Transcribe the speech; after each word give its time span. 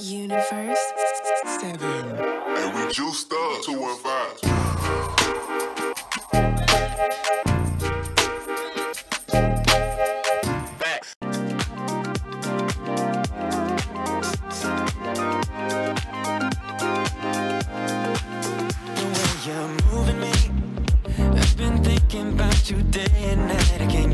Universe 0.00 0.92
7. 1.60 1.80
And 1.82 2.74
we 2.74 2.92
juiced 2.92 3.32
up 3.32 3.62
215. 3.62 4.50
Facts. 10.78 11.14
The 18.94 19.04
way 19.14 19.32
you're 19.46 19.72
moving 19.92 20.20
me, 20.20 20.34
I've 21.38 21.56
been 21.56 21.76
thinking 21.84 22.32
about 22.32 22.70
you 22.70 22.82
day 22.82 23.06
and 23.30 23.48
night. 23.48 23.80
I 23.80 23.86
can't 23.86 24.13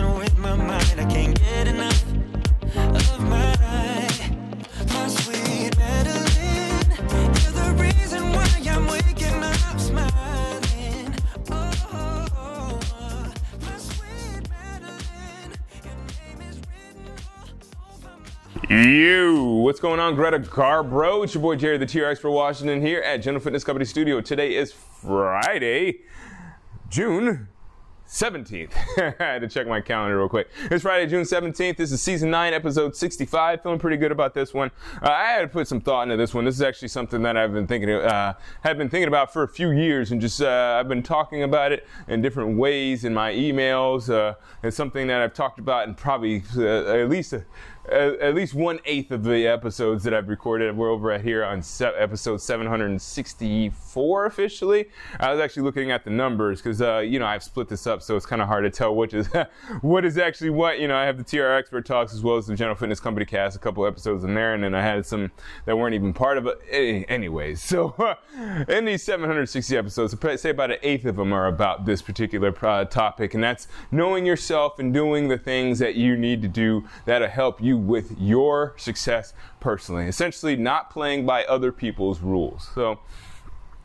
with 0.00 0.38
my 0.38 0.56
mind. 0.56 1.00
I 1.00 1.04
can't 1.04 1.38
get 1.38 1.68
enough 1.68 2.02
of 2.74 3.20
my, 3.28 3.54
my 4.88 5.08
sweet 5.08 5.76
Madeline. 5.76 6.88
You're 7.42 7.52
the 7.52 7.74
reason 7.78 8.32
why 8.32 8.48
I'm 8.70 8.86
waking 8.86 9.42
up 9.42 9.78
smiling. 9.78 11.14
Oh, 11.50 12.80
my 13.60 13.76
sweet 13.76 14.48
Madeline. 14.48 15.52
Your 15.84 15.94
name 16.16 16.40
is 16.48 16.56
written 16.56 17.04
all 17.78 17.94
over 17.94 18.16
my 18.66 18.74
You, 18.74 19.44
what's 19.62 19.80
going 19.80 20.00
on, 20.00 20.14
Greta 20.14 20.38
Garbro? 20.38 21.22
It's 21.22 21.34
your 21.34 21.42
boy 21.42 21.56
Jerry, 21.56 21.76
the 21.76 21.84
TRX 21.84 22.18
for 22.18 22.30
Washington, 22.30 22.80
here 22.80 23.02
at 23.02 23.18
General 23.18 23.42
Fitness 23.42 23.62
Company 23.62 23.84
Studio. 23.84 24.22
Today 24.22 24.54
is 24.54 24.72
Friday, 24.72 25.98
June 26.88 27.48
17th. 28.12 28.72
I 29.20 29.24
had 29.24 29.40
to 29.40 29.48
check 29.48 29.66
my 29.66 29.80
calendar 29.80 30.18
real 30.18 30.28
quick. 30.28 30.50
It's 30.70 30.82
Friday, 30.82 31.06
June 31.06 31.22
17th. 31.22 31.78
This 31.78 31.92
is 31.92 32.02
season 32.02 32.30
9, 32.30 32.52
episode 32.52 32.94
65. 32.94 33.62
Feeling 33.62 33.78
pretty 33.78 33.96
good 33.96 34.12
about 34.12 34.34
this 34.34 34.52
one. 34.52 34.70
Uh, 35.02 35.08
I 35.08 35.28
had 35.28 35.40
to 35.40 35.48
put 35.48 35.66
some 35.66 35.80
thought 35.80 36.02
into 36.02 36.18
this 36.18 36.34
one. 36.34 36.44
This 36.44 36.56
is 36.56 36.60
actually 36.60 36.88
something 36.88 37.22
that 37.22 37.38
I've 37.38 37.54
been 37.54 37.66
thinking 37.66 37.88
uh, 37.88 38.34
have 38.64 38.76
been 38.76 38.90
thinking 38.90 39.08
about 39.08 39.32
for 39.32 39.44
a 39.44 39.48
few 39.48 39.70
years 39.70 40.12
and 40.12 40.20
just 40.20 40.42
uh, 40.42 40.76
I've 40.78 40.88
been 40.88 41.02
talking 41.02 41.42
about 41.42 41.72
it 41.72 41.86
in 42.06 42.20
different 42.20 42.58
ways 42.58 43.06
in 43.06 43.14
my 43.14 43.32
emails. 43.32 44.12
Uh, 44.12 44.34
it's 44.62 44.76
something 44.76 45.06
that 45.06 45.22
I've 45.22 45.32
talked 45.32 45.58
about 45.58 45.88
in 45.88 45.94
probably 45.94 46.42
uh, 46.54 46.92
at 46.92 47.08
least 47.08 47.32
a, 47.32 47.46
at 47.90 48.34
least 48.34 48.54
one 48.54 48.78
eighth 48.84 49.10
of 49.10 49.24
the 49.24 49.46
episodes 49.46 50.04
that 50.04 50.14
I've 50.14 50.28
recorded. 50.28 50.76
We're 50.76 50.90
over 50.90 51.10
at 51.10 51.22
here 51.22 51.44
on 51.44 51.62
se- 51.62 51.94
episode 51.98 52.40
764 52.40 54.26
officially. 54.26 54.88
I 55.18 55.32
was 55.32 55.40
actually 55.40 55.64
looking 55.64 55.90
at 55.90 56.04
the 56.04 56.10
numbers 56.10 56.62
because 56.62 56.80
uh, 56.80 56.98
you 56.98 57.18
know 57.18 57.26
I've 57.26 57.42
split 57.42 57.68
this 57.68 57.86
up, 57.86 58.00
so 58.00 58.16
it's 58.16 58.26
kind 58.26 58.40
of 58.40 58.46
hard 58.46 58.64
to 58.64 58.70
tell 58.70 58.94
which 58.94 59.14
is 59.14 59.28
what 59.80 60.04
is 60.04 60.16
actually 60.16 60.50
what. 60.50 60.78
You 60.78 60.86
know, 60.86 60.96
I 60.96 61.04
have 61.04 61.18
the 61.18 61.24
TR 61.24 61.52
Expert 61.52 61.84
Talks 61.84 62.14
as 62.14 62.22
well 62.22 62.36
as 62.36 62.46
the 62.46 62.54
General 62.54 62.76
Fitness 62.76 63.00
Company 63.00 63.26
Cast, 63.26 63.56
a 63.56 63.58
couple 63.58 63.84
episodes 63.84 64.22
in 64.22 64.34
there, 64.34 64.54
and 64.54 64.62
then 64.62 64.74
I 64.74 64.82
had 64.82 65.04
some 65.04 65.32
that 65.64 65.76
weren't 65.76 65.94
even 65.94 66.12
part 66.12 66.38
of 66.38 66.46
it. 66.46 66.60
Anyways, 67.08 67.62
so 67.62 68.16
in 68.68 68.84
these 68.84 69.02
760 69.02 69.76
episodes, 69.76 70.14
say 70.40 70.50
about 70.50 70.70
an 70.70 70.78
eighth 70.82 71.04
of 71.04 71.16
them 71.16 71.32
are 71.32 71.48
about 71.48 71.84
this 71.84 72.00
particular 72.00 72.54
uh, 72.64 72.84
topic, 72.84 73.34
and 73.34 73.42
that's 73.42 73.66
knowing 73.90 74.24
yourself 74.24 74.78
and 74.78 74.94
doing 74.94 75.26
the 75.28 75.38
things 75.38 75.80
that 75.80 75.96
you 75.96 76.16
need 76.16 76.42
to 76.42 76.48
do 76.48 76.84
that'll 77.06 77.28
help 77.28 77.60
you 77.60 77.71
with 77.76 78.18
your 78.18 78.74
success 78.76 79.34
personally. 79.60 80.06
Essentially, 80.06 80.56
not 80.56 80.90
playing 80.90 81.26
by 81.26 81.44
other 81.44 81.72
people's 81.72 82.20
rules. 82.20 82.68
So 82.74 83.00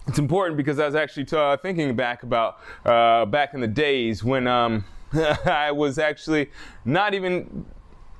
it's 0.07 0.19
important 0.19 0.57
because 0.57 0.79
I 0.79 0.85
was 0.85 0.95
actually 0.95 1.25
t- 1.25 1.35
uh, 1.35 1.57
thinking 1.57 1.95
back 1.95 2.23
about 2.23 2.59
uh, 2.85 3.25
back 3.25 3.53
in 3.53 3.61
the 3.61 3.67
days 3.67 4.23
when 4.23 4.47
um, 4.47 4.85
I 5.13 5.71
was 5.71 5.99
actually 5.99 6.51
not 6.85 7.13
even 7.13 7.65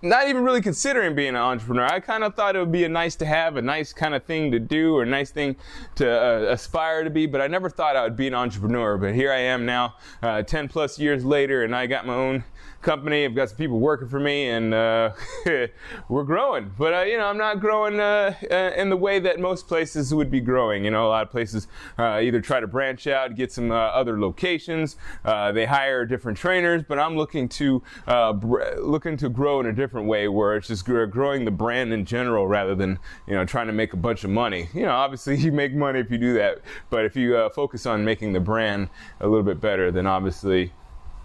not 0.02 0.28
even 0.28 0.44
really 0.44 0.62
considering 0.62 1.16
being 1.16 1.30
an 1.30 1.36
entrepreneur. 1.36 1.86
I 1.86 2.00
kind 2.00 2.24
of 2.24 2.36
thought 2.36 2.56
it 2.56 2.60
would 2.60 2.72
be 2.72 2.84
a 2.84 2.90
nice 2.90 3.16
to 3.18 3.26
have, 3.26 3.58
a 3.58 3.62
nice 3.62 3.94
kind 3.94 4.14
of 4.14 4.24
thing 4.24 4.52
to 4.52 4.60
do, 4.60 4.96
or 4.96 5.04
a 5.04 5.06
nice 5.06 5.32
thing 5.32 5.56
to 5.96 6.10
uh, 6.10 6.52
aspire 6.52 7.04
to 7.04 7.10
be. 7.10 7.26
But 7.26 7.42
I 7.42 7.48
never 7.48 7.70
thought 7.70 7.96
I 7.96 8.04
would 8.04 8.16
be 8.16 8.28
an 8.28 8.34
entrepreneur. 8.34 8.98
But 8.98 9.16
here 9.16 9.32
I 9.32 9.40
am 9.40 9.66
now, 9.66 9.96
uh, 10.22 10.44
10 10.44 10.68
plus 10.68 11.00
years 11.00 11.26
later, 11.26 11.64
and 11.64 11.76
I 11.76 11.88
got 11.88 12.06
my 12.06 12.14
own 12.14 12.44
company. 12.82 13.26
I've 13.26 13.36
got 13.36 13.50
some 13.50 13.58
people 13.58 13.80
working 13.80 14.08
for 14.08 14.20
me, 14.20 14.50
and 14.50 14.74
uh, 14.74 15.12
we're 16.10 16.24
growing. 16.24 16.72
But 16.78 16.94
uh, 16.94 17.02
you 17.02 17.18
know, 17.18 17.26
I'm 17.26 17.38
not 17.38 17.60
growing 17.60 18.00
uh, 18.00 18.34
uh, 18.50 18.56
in 18.76 18.90
the 18.90 18.98
way 18.98 19.20
that 19.20 19.40
most 19.40 19.68
places 19.68 20.14
would 20.14 20.32
be 20.32 20.40
growing. 20.40 20.86
You 20.86 20.92
know, 20.92 21.08
a 21.08 21.10
lot 21.10 21.24
of 21.24 21.32
places 21.32 21.68
either 21.98 22.42
try 22.42 22.60
to 22.60 22.68
branch 22.68 23.08
out, 23.08 23.36
get 23.36 23.52
some 23.52 23.72
other 23.72 24.20
locations. 24.20 24.98
They 25.26 25.66
hire 25.66 26.06
different 26.06 26.38
trainers, 26.38 26.84
but 26.88 27.00
I'm 27.00 27.18
looking 27.18 27.50
to 27.50 27.82
br- 28.06 28.64
looking 28.82 29.18
to 29.18 29.30
grow 29.30 29.60
in 29.60 29.66
a 29.66 29.74
different 29.74 29.87
way, 29.94 30.28
where 30.28 30.56
it's 30.56 30.68
just 30.68 30.86
gr- 30.86 31.06
growing 31.06 31.46
the 31.46 31.52
brand 31.52 31.94
in 31.94 32.06
general 32.06 32.48
rather 32.48 32.76
than 32.76 33.00
you 33.28 33.34
know 33.34 33.46
trying 33.46 33.68
to 33.68 33.74
make 33.74 33.94
a 33.94 33.98
bunch 33.98 34.24
of 34.24 34.30
money. 34.30 34.68
You 34.74 34.84
know, 34.84 34.92
obviously 34.92 35.38
you 35.38 35.52
make 35.52 35.74
money 35.74 36.00
if 36.00 36.12
you 36.12 36.18
do 36.18 36.34
that, 36.36 36.60
but 36.90 37.06
if 37.06 37.16
you 37.16 37.38
uh, 37.38 37.50
focus 37.50 37.86
on 37.86 38.04
making 38.04 38.34
the 38.34 38.40
brand 38.40 38.90
a 39.20 39.28
little 39.28 39.44
bit 39.44 39.62
better, 39.62 39.92
then 39.92 40.06
obviously 40.06 40.72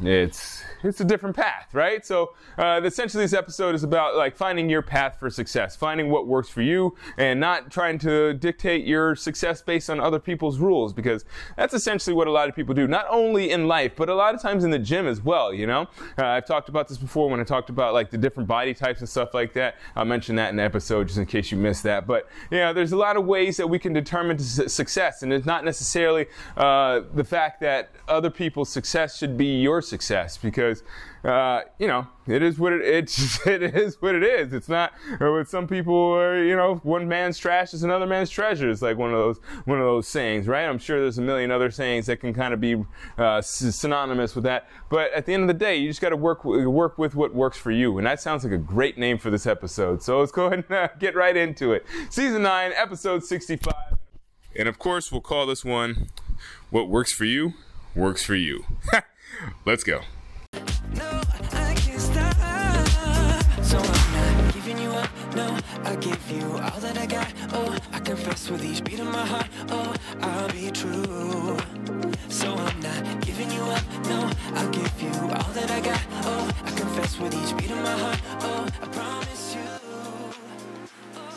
it's 0.00 0.62
it's 0.82 1.00
a 1.00 1.04
different 1.04 1.36
path, 1.36 1.68
right? 1.72 2.04
So 2.04 2.34
uh, 2.58 2.80
essentially, 2.84 3.24
this 3.24 3.32
episode 3.32 3.74
is 3.74 3.84
about 3.84 4.16
like 4.16 4.36
finding 4.36 4.68
your 4.68 4.82
path 4.82 5.16
for 5.18 5.30
success, 5.30 5.76
finding 5.76 6.10
what 6.10 6.26
works 6.26 6.48
for 6.48 6.62
you, 6.62 6.96
and 7.16 7.38
not 7.38 7.70
trying 7.70 7.98
to 8.00 8.34
dictate 8.34 8.84
your 8.84 9.14
success 9.14 9.62
based 9.62 9.90
on 9.90 10.00
other 10.00 10.18
people's 10.18 10.58
rules, 10.58 10.92
because 10.92 11.24
that's 11.56 11.74
essentially 11.74 12.14
what 12.14 12.26
a 12.26 12.30
lot 12.30 12.48
of 12.48 12.56
people 12.56 12.74
do, 12.74 12.88
not 12.88 13.06
only 13.10 13.50
in 13.50 13.68
life, 13.68 13.92
but 13.96 14.08
a 14.08 14.14
lot 14.14 14.34
of 14.34 14.42
times 14.42 14.64
in 14.64 14.70
the 14.70 14.78
gym 14.78 15.06
as 15.06 15.20
well. 15.20 15.52
You 15.52 15.66
know, 15.66 15.82
uh, 16.18 16.26
I've 16.26 16.46
talked 16.46 16.68
about 16.68 16.88
this 16.88 16.98
before 16.98 17.28
when 17.28 17.40
I 17.40 17.44
talked 17.44 17.70
about 17.70 17.94
like 17.94 18.10
the 18.10 18.18
different 18.18 18.48
body 18.48 18.74
types 18.74 19.00
and 19.00 19.08
stuff 19.08 19.34
like 19.34 19.52
that. 19.54 19.76
I'll 19.94 20.04
mention 20.04 20.36
that 20.36 20.50
in 20.50 20.56
the 20.56 20.62
episode 20.62 21.08
just 21.08 21.18
in 21.18 21.26
case 21.26 21.52
you 21.52 21.58
missed 21.58 21.82
that. 21.84 22.06
But 22.06 22.28
yeah, 22.50 22.72
there's 22.72 22.92
a 22.92 22.96
lot 22.96 23.16
of 23.16 23.24
ways 23.24 23.56
that 23.58 23.68
we 23.68 23.78
can 23.78 23.92
determine 23.92 24.38
su- 24.38 24.68
success, 24.68 25.22
and 25.22 25.32
it's 25.32 25.46
not 25.46 25.64
necessarily 25.64 26.26
uh, 26.56 27.02
the 27.14 27.24
fact 27.24 27.60
that 27.60 27.92
other 28.08 28.30
people's 28.30 28.68
success 28.68 29.18
should 29.18 29.36
be 29.36 29.60
your 29.60 29.81
success 29.82 30.36
because 30.36 30.82
uh, 31.24 31.60
you 31.78 31.86
know 31.86 32.06
it 32.26 32.42
is 32.42 32.58
what 32.58 32.72
it 32.72 32.82
it's 32.82 33.46
it 33.46 33.62
is 33.62 34.00
what 34.00 34.14
it 34.14 34.22
is. 34.22 34.52
It's 34.52 34.68
not 34.68 34.92
uh, 35.20 35.32
with 35.32 35.48
some 35.48 35.66
people 35.66 35.94
are 35.94 36.42
you 36.42 36.56
know 36.56 36.76
one 36.82 37.08
man's 37.08 37.38
trash 37.38 37.74
is 37.74 37.82
another 37.82 38.06
man's 38.06 38.30
treasure. 38.30 38.70
It's 38.70 38.82
like 38.82 38.96
one 38.96 39.10
of 39.12 39.18
those 39.18 39.38
one 39.64 39.78
of 39.78 39.84
those 39.84 40.08
sayings, 40.08 40.46
right? 40.46 40.64
I'm 40.64 40.78
sure 40.78 41.00
there's 41.00 41.18
a 41.18 41.22
million 41.22 41.50
other 41.50 41.70
sayings 41.70 42.06
that 42.06 42.18
can 42.18 42.32
kind 42.34 42.54
of 42.54 42.60
be 42.60 42.82
uh, 43.18 43.40
synonymous 43.42 44.34
with 44.34 44.44
that. 44.44 44.68
But 44.88 45.12
at 45.12 45.26
the 45.26 45.34
end 45.34 45.42
of 45.42 45.48
the 45.48 45.54
day, 45.54 45.76
you 45.76 45.88
just 45.88 46.00
got 46.00 46.10
to 46.10 46.16
work 46.16 46.44
work 46.44 46.98
with 46.98 47.14
what 47.14 47.34
works 47.34 47.58
for 47.58 47.70
you, 47.70 47.98
and 47.98 48.06
that 48.06 48.20
sounds 48.20 48.44
like 48.44 48.52
a 48.52 48.58
great 48.58 48.98
name 48.98 49.18
for 49.18 49.30
this 49.30 49.46
episode. 49.46 50.02
So 50.02 50.20
let's 50.20 50.32
go 50.32 50.46
ahead 50.46 50.64
and 50.68 50.76
uh, 50.76 50.88
get 50.98 51.14
right 51.14 51.36
into 51.36 51.72
it. 51.72 51.84
Season 52.10 52.42
nine, 52.42 52.72
episode 52.74 53.24
65. 53.24 53.72
And 54.54 54.68
of 54.68 54.78
course, 54.78 55.10
we'll 55.10 55.20
call 55.20 55.46
this 55.46 55.64
one 55.64 56.08
What 56.70 56.88
Works 56.88 57.12
for 57.12 57.24
You, 57.24 57.54
Works 57.94 58.24
for 58.24 58.34
You. 58.34 58.64
Let's 59.64 59.84
go. 59.84 60.00
No, 60.94 61.20
I 61.52 61.74
can't 61.76 62.00
stop. 62.00 62.34
So 63.64 63.78
I'm 63.78 64.12
not 64.12 64.54
giving 64.54 64.78
you 64.78 64.90
up. 64.90 65.08
No, 65.34 65.58
I 65.84 65.96
give 65.96 66.30
you 66.30 66.44
all 66.44 66.80
that 66.80 66.98
I 66.98 67.06
got. 67.06 67.32
Oh, 67.52 67.76
I 67.92 68.00
confess 68.00 68.50
with 68.50 68.64
each 68.64 68.84
beat 68.84 69.00
of 69.00 69.06
my 69.06 69.24
heart. 69.24 69.48
Oh, 69.68 69.94
I'll 70.20 70.48
be 70.50 70.70
true. 70.70 71.56
So 72.28 72.54
I'm 72.54 72.80
not 72.80 73.20
giving 73.20 73.50
you 73.50 73.62
up. 73.62 73.82
No, 74.06 74.30
I'll 74.54 74.70
give 74.70 75.02
you 75.02 75.10
all 75.10 75.52
that 75.54 75.70
I 75.70 75.80
got. 75.80 76.00
Oh, 76.24 76.50
I 76.64 76.70
confess 76.72 77.18
with 77.18 77.34
each 77.34 77.56
beat 77.56 77.70
of 77.70 77.78
my 77.78 77.98
heart. 77.98 78.20
Oh, 78.40 78.68
I 78.82 78.86
promise 78.88 79.54
you. 79.54 79.60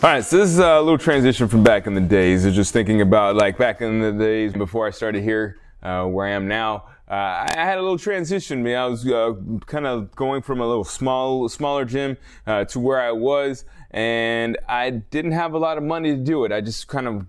All 0.03 0.09
right, 0.09 0.23
so 0.23 0.37
this 0.37 0.49
is 0.49 0.59
a 0.59 0.79
little 0.81 0.97
transition 0.97 1.47
from 1.47 1.63
back 1.63 1.87
in 1.87 1.93
the 1.93 2.01
days. 2.01 2.43
Of 2.45 2.53
just 2.53 2.73
thinking 2.73 3.01
about 3.01 3.35
like 3.35 3.57
back 3.57 3.81
in 3.81 4.01
the 4.01 4.11
days 4.11 4.53
before 4.53 4.85
I 4.85 4.89
started 4.89 5.23
here, 5.23 5.57
uh, 5.81 6.05
where 6.05 6.27
I 6.27 6.31
am 6.31 6.47
now. 6.47 6.89
Uh, 7.09 7.45
I 7.55 7.63
had 7.63 7.77
a 7.77 7.81
little 7.81 7.99
transition. 7.99 8.65
I 8.67 8.85
was 8.87 9.07
uh, 9.07 9.33
kind 9.67 9.85
of 9.85 10.15
going 10.15 10.41
from 10.41 10.59
a 10.59 10.67
little 10.67 10.83
small, 10.83 11.47
smaller 11.49 11.85
gym 11.85 12.17
uh, 12.47 12.65
to 12.65 12.79
where 12.79 12.99
I 12.99 13.11
was, 13.11 13.63
and 13.91 14.57
I 14.67 14.89
didn't 14.89 15.33
have 15.33 15.53
a 15.53 15.59
lot 15.59 15.77
of 15.77 15.83
money 15.83 16.15
to 16.15 16.17
do 16.17 16.45
it. 16.45 16.51
I 16.51 16.61
just 16.61 16.87
kind 16.87 17.07
of 17.07 17.27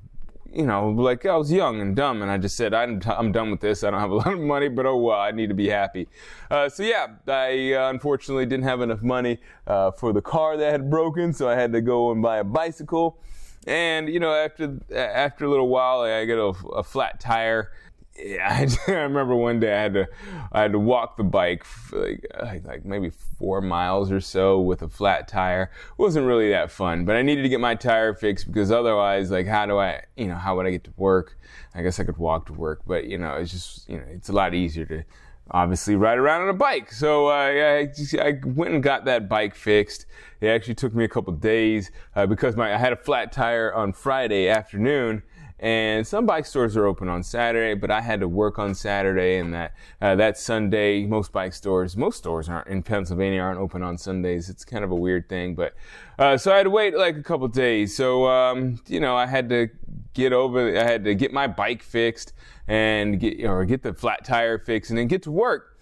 you 0.56 0.64
know, 0.64 0.88
like 0.88 1.26
I 1.26 1.37
was 1.37 1.52
young 1.52 1.82
and 1.82 1.94
dumb, 1.94 2.23
and 2.23 2.31
I 2.31 2.38
just 2.38 2.56
said, 2.56 2.73
I'm, 2.73 3.02
I'm 3.06 3.31
done 3.31 3.50
with 3.50 3.61
this. 3.61 3.84
I 3.84 3.90
don't 3.90 4.00
have 4.00 4.11
a 4.11 4.14
lot 4.25 4.32
of 4.32 4.40
money, 4.40 4.69
but 4.69 4.87
oh 4.87 4.96
well, 4.96 5.19
I 5.19 5.31
need 5.31 5.49
to 5.49 5.55
be 5.55 5.69
happy. 5.69 6.08
Uh, 6.50 6.70
so 6.70 6.82
yeah, 6.82 7.08
I 7.29 7.75
uh, 7.75 7.90
unfortunately 7.90 8.46
didn't 8.46 8.64
have 8.64 8.81
enough 8.81 9.02
money 9.02 9.38
uh, 9.67 9.90
for 9.90 10.14
the 10.14 10.22
car 10.22 10.56
that 10.56 10.72
had 10.72 10.88
broken, 10.90 11.34
so 11.34 11.49
I 11.49 11.55
had 11.55 11.72
to 11.72 11.82
go 11.82 12.11
and 12.11 12.22
buy 12.22 12.38
a 12.38 12.44
bicycle. 12.44 13.19
And 13.67 14.08
you 14.08 14.20
know, 14.20 14.32
after 14.32 14.79
after 14.94 15.44
a 15.44 15.50
little 15.50 15.69
while, 15.69 16.00
I 16.00 16.25
got 16.25 16.38
a, 16.38 16.69
a 16.69 16.82
flat 16.82 17.20
tire. 17.20 17.72
Yeah, 18.19 18.49
I, 18.51 18.91
I 18.93 18.97
remember 19.03 19.35
one 19.35 19.61
day 19.61 19.75
I 19.75 19.83
had 19.83 19.95
to 19.95 20.09
I 20.53 20.63
had 20.63 20.73
to 20.73 20.79
walk 20.79 21.17
the 21.17 21.25
bike 21.25 21.65
like 21.93 22.27
like, 22.43 22.65
like 22.65 22.85
maybe 22.85 23.11
four 23.39 23.61
miles 23.61 24.11
or 24.11 24.21
so 24.21 24.61
with 24.61 24.83
a 24.83 24.89
flat 24.89 25.29
tire. 25.29 25.71
It 25.91 25.99
wasn't 25.99 26.27
really 26.27 26.51
that 26.51 26.71
fun, 26.71 27.05
but 27.05 27.17
I 27.17 27.23
needed 27.23 27.43
to 27.43 27.49
get 27.49 27.61
my 27.61 27.75
tire 27.75 28.15
fixed 28.15 28.47
because 28.47 28.71
otherwise, 28.71 29.31
like, 29.31 29.47
how 29.47 29.67
do 29.67 29.79
I, 29.79 30.03
you 30.17 30.27
know, 30.27 30.37
how 30.37 30.57
would 30.57 30.67
I 30.67 30.71
get 30.71 30.85
to 30.85 30.93
work? 30.97 31.37
I 31.75 31.83
guess 31.83 32.01
I 32.01 32.05
could 32.05 32.17
walk 32.17 32.47
to 32.47 32.53
work, 32.53 32.83
but 32.87 33.05
you 33.05 33.19
know, 33.19 33.35
it's 33.35 33.53
just 33.53 33.89
you 33.89 33.99
know, 33.99 34.05
it's 34.11 34.29
a 34.29 34.33
lot 34.33 34.55
easier 34.55 34.87
to 34.87 35.05
obviously 35.51 35.95
ride 35.95 36.19
around 36.19 36.43
on 36.43 36.49
a 36.49 36.55
bike. 36.55 36.93
So 36.93 37.29
uh, 37.29 37.33
I, 37.33 37.89
I 38.21 38.41
went 38.45 38.75
and 38.75 38.83
got 38.83 39.05
that 39.05 39.29
bike 39.29 39.55
fixed. 39.55 40.07
It 40.41 40.49
actually 40.49 40.75
took 40.75 40.95
me 40.95 41.05
a 41.05 41.09
couple 41.09 41.33
days 41.35 41.91
uh, 42.15 42.27
because 42.27 42.57
my 42.57 42.75
I 42.75 42.79
had 42.79 42.93
a 42.93 42.97
flat 42.97 43.33
tire 43.33 43.73
on 43.73 43.93
Friday 43.93 44.49
afternoon. 44.49 45.23
And 45.58 46.06
some 46.06 46.26
bike 46.26 46.44
stores 46.44 46.76
are 46.76 46.85
open 46.85 47.08
on 47.08 47.23
Saturday, 47.23 47.75
but 47.75 47.91
I 47.91 48.03
had 48.03 48.20
to 48.20 48.29
work 48.29 48.58
on 48.58 48.75
Saturday, 48.75 49.38
and 49.38 49.55
that 49.55 49.75
uh, 50.03 50.14
that 50.17 50.37
Sunday, 50.37 51.06
most 51.06 51.32
bike 51.32 51.55
stores, 51.55 51.97
most 51.97 52.19
stores 52.19 52.49
aren't 52.49 52.69
in 52.69 52.82
Pennsylvania 52.82 53.41
aren't 53.41 53.58
open 53.58 53.82
on 53.82 53.97
Sundays. 53.97 54.50
It's 54.50 54.67
kind 54.67 54.85
of 54.85 54.91
a 54.91 54.94
weird 54.94 55.31
thing, 55.31 55.55
but 55.55 55.75
uh, 56.19 56.37
so 56.37 56.53
I 56.53 56.58
had 56.58 56.64
to 56.64 56.70
wait 56.70 56.94
like 56.94 57.17
a 57.17 57.23
couple 57.23 57.49
days. 57.49 57.97
So 57.97 58.26
um, 58.26 58.81
you 58.87 59.00
know, 59.00 59.17
I 59.17 59.26
had 59.26 59.49
to 59.49 59.69
get 60.12 60.35
over. 60.35 60.76
I 60.79 60.85
had 60.85 61.05
to 61.05 61.14
get 61.14 61.32
my 61.32 61.47
bike 61.47 61.82
fixed 61.82 62.35
and 62.69 63.19
get 63.19 63.43
or 63.44 63.64
get 63.64 63.82
the 63.82 63.94
flat 63.94 64.25
tire 64.26 64.58
fixed, 64.58 64.91
and 64.91 64.99
then 64.99 65.06
get 65.06 65.23
to 65.23 65.31
work. 65.31 65.75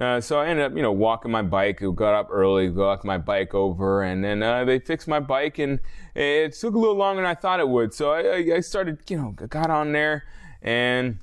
Uh, 0.00 0.18
so 0.18 0.40
I 0.40 0.46
ended 0.46 0.64
up, 0.64 0.74
you 0.74 0.80
know, 0.80 0.92
walking 0.92 1.30
my 1.30 1.42
bike. 1.42 1.82
Got 1.94 2.14
up 2.14 2.28
early, 2.30 2.68
got 2.68 3.04
my 3.04 3.18
bike 3.18 3.54
over, 3.54 4.02
and 4.02 4.24
then 4.24 4.42
uh, 4.42 4.64
they 4.64 4.78
fixed 4.78 5.06
my 5.06 5.20
bike, 5.20 5.58
and 5.58 5.78
it 6.14 6.54
took 6.54 6.74
a 6.74 6.78
little 6.78 6.96
longer 6.96 7.20
than 7.20 7.30
I 7.30 7.34
thought 7.34 7.60
it 7.60 7.68
would. 7.68 7.92
So 7.92 8.12
I, 8.12 8.56
I 8.56 8.60
started, 8.60 8.98
you 9.08 9.18
know, 9.18 9.32
got 9.32 9.68
on 9.68 9.92
there, 9.92 10.24
and 10.62 11.18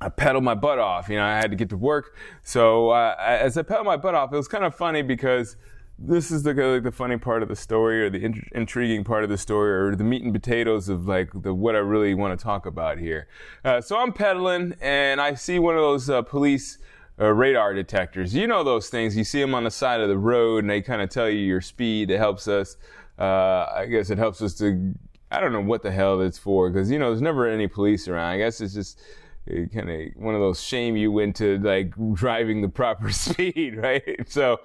I 0.00 0.08
pedaled 0.08 0.42
my 0.42 0.54
butt 0.54 0.80
off. 0.80 1.08
You 1.08 1.16
know, 1.16 1.24
I 1.24 1.36
had 1.36 1.52
to 1.52 1.56
get 1.56 1.68
to 1.70 1.76
work. 1.76 2.16
So 2.42 2.90
uh, 2.90 3.14
as 3.18 3.56
I 3.56 3.62
pedaled 3.62 3.86
my 3.86 3.96
butt 3.96 4.16
off, 4.16 4.32
it 4.32 4.36
was 4.36 4.48
kind 4.48 4.64
of 4.64 4.74
funny 4.74 5.02
because 5.02 5.56
this 5.96 6.32
is 6.32 6.42
the 6.42 6.52
like 6.52 6.82
the 6.82 6.90
funny 6.90 7.16
part 7.16 7.44
of 7.44 7.48
the 7.48 7.54
story, 7.54 8.02
or 8.02 8.10
the 8.10 8.24
int- 8.24 8.48
intriguing 8.52 9.04
part 9.04 9.22
of 9.22 9.30
the 9.30 9.38
story, 9.38 9.72
or 9.72 9.94
the 9.94 10.02
meat 10.02 10.24
and 10.24 10.32
potatoes 10.32 10.88
of 10.88 11.06
like 11.06 11.30
the 11.32 11.54
what 11.54 11.76
I 11.76 11.78
really 11.78 12.14
want 12.14 12.36
to 12.36 12.42
talk 12.42 12.66
about 12.66 12.98
here. 12.98 13.28
Uh, 13.64 13.80
so 13.80 13.96
I'm 13.96 14.12
pedaling, 14.12 14.74
and 14.80 15.20
I 15.20 15.34
see 15.34 15.60
one 15.60 15.76
of 15.76 15.80
those 15.80 16.10
uh, 16.10 16.22
police 16.22 16.78
uh, 17.20 17.32
radar 17.32 17.74
detectors. 17.74 18.34
You 18.34 18.46
know 18.46 18.64
those 18.64 18.88
things. 18.88 19.16
You 19.16 19.24
see 19.24 19.40
them 19.40 19.54
on 19.54 19.64
the 19.64 19.70
side 19.70 20.00
of 20.00 20.08
the 20.08 20.18
road, 20.18 20.64
and 20.64 20.70
they 20.70 20.82
kind 20.82 21.02
of 21.02 21.10
tell 21.10 21.28
you 21.28 21.38
your 21.38 21.60
speed. 21.60 22.10
It 22.10 22.18
helps 22.18 22.48
us. 22.48 22.76
Uh, 23.18 23.66
I 23.74 23.86
guess 23.86 24.10
it 24.10 24.18
helps 24.18 24.42
us 24.42 24.54
to. 24.58 24.94
I 25.30 25.40
don't 25.40 25.52
know 25.52 25.60
what 25.60 25.82
the 25.82 25.90
hell 25.90 26.20
it's 26.20 26.38
for 26.38 26.70
because 26.70 26.90
you 26.90 26.98
know 26.98 27.10
there's 27.10 27.22
never 27.22 27.48
any 27.48 27.66
police 27.66 28.08
around. 28.08 28.30
I 28.30 28.38
guess 28.38 28.60
it's 28.60 28.74
just 28.74 29.00
kind 29.46 29.90
of 29.90 30.00
one 30.16 30.34
of 30.34 30.40
those 30.40 30.62
shame 30.62 30.96
you 30.96 31.18
into 31.18 31.58
like 31.58 31.92
driving 32.14 32.62
the 32.62 32.68
proper 32.68 33.10
speed, 33.12 33.76
right? 33.76 34.02
So, 34.26 34.60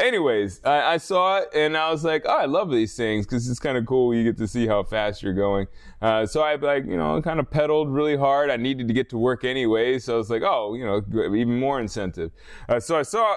anyways, 0.00 0.64
I, 0.64 0.94
I, 0.94 0.96
saw 0.96 1.38
it 1.38 1.48
and 1.54 1.76
I 1.76 1.90
was 1.90 2.02
like, 2.04 2.24
oh, 2.26 2.38
I 2.38 2.46
love 2.46 2.70
these 2.70 2.96
things 2.96 3.26
because 3.26 3.48
it's 3.48 3.60
kind 3.60 3.76
of 3.76 3.84
cool. 3.84 4.14
You 4.14 4.24
get 4.24 4.38
to 4.38 4.48
see 4.48 4.66
how 4.66 4.84
fast 4.84 5.22
you're 5.22 5.34
going. 5.34 5.66
Uh, 6.00 6.24
so 6.24 6.42
I 6.42 6.54
like, 6.54 6.86
you 6.86 6.96
know, 6.96 7.20
kind 7.20 7.40
of 7.40 7.50
pedaled 7.50 7.90
really 7.90 8.16
hard. 8.16 8.50
I 8.50 8.56
needed 8.56 8.88
to 8.88 8.94
get 8.94 9.10
to 9.10 9.18
work 9.18 9.44
anyway. 9.44 9.98
So 9.98 10.14
I 10.14 10.16
was 10.16 10.30
like, 10.30 10.42
oh, 10.42 10.74
you 10.74 10.86
know, 10.86 11.02
even 11.34 11.58
more 11.58 11.78
incentive. 11.78 12.32
Uh, 12.68 12.80
so 12.80 12.98
I 12.98 13.02
saw 13.02 13.36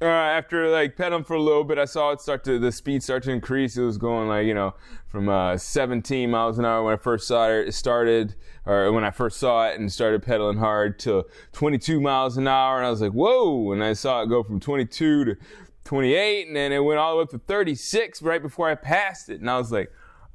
uh, 0.00 0.04
after 0.06 0.70
like 0.70 0.96
pedaling 0.96 1.24
for 1.24 1.34
a 1.34 1.42
little 1.42 1.64
bit, 1.64 1.78
I 1.78 1.84
saw 1.84 2.12
it 2.12 2.20
start 2.20 2.44
to 2.44 2.58
the 2.58 2.70
speed 2.70 3.02
start 3.02 3.24
to 3.24 3.32
increase. 3.32 3.76
It 3.76 3.82
was 3.82 3.98
going 3.98 4.28
like 4.28 4.46
you 4.46 4.54
know 4.54 4.74
from 5.08 5.28
uh, 5.28 5.56
17 5.56 6.30
miles 6.30 6.58
an 6.58 6.64
hour 6.64 6.84
when 6.84 6.94
I 6.94 6.98
first 6.98 7.26
saw 7.26 7.48
it 7.48 7.72
started, 7.72 8.36
or 8.64 8.92
when 8.92 9.04
I 9.04 9.10
first 9.10 9.40
saw 9.40 9.66
it 9.68 9.78
and 9.78 9.92
started 9.92 10.22
pedaling 10.22 10.58
hard 10.58 10.98
to 11.00 11.24
22 11.52 12.00
miles 12.00 12.36
an 12.36 12.46
hour, 12.46 12.76
and 12.78 12.86
I 12.86 12.90
was 12.90 13.00
like 13.00 13.12
whoa! 13.12 13.72
And 13.72 13.82
I 13.82 13.92
saw 13.94 14.22
it 14.22 14.28
go 14.28 14.42
from 14.44 14.60
22 14.60 15.24
to 15.24 15.36
28, 15.84 16.46
and 16.46 16.54
then 16.54 16.72
it 16.72 16.84
went 16.84 17.00
all 17.00 17.12
the 17.12 17.16
way 17.16 17.22
up 17.22 17.30
to 17.30 17.38
36 17.38 18.22
right 18.22 18.42
before 18.42 18.68
I 18.68 18.76
passed 18.76 19.28
it, 19.28 19.40
and 19.40 19.50
I 19.50 19.58
was 19.58 19.72
like 19.72 19.90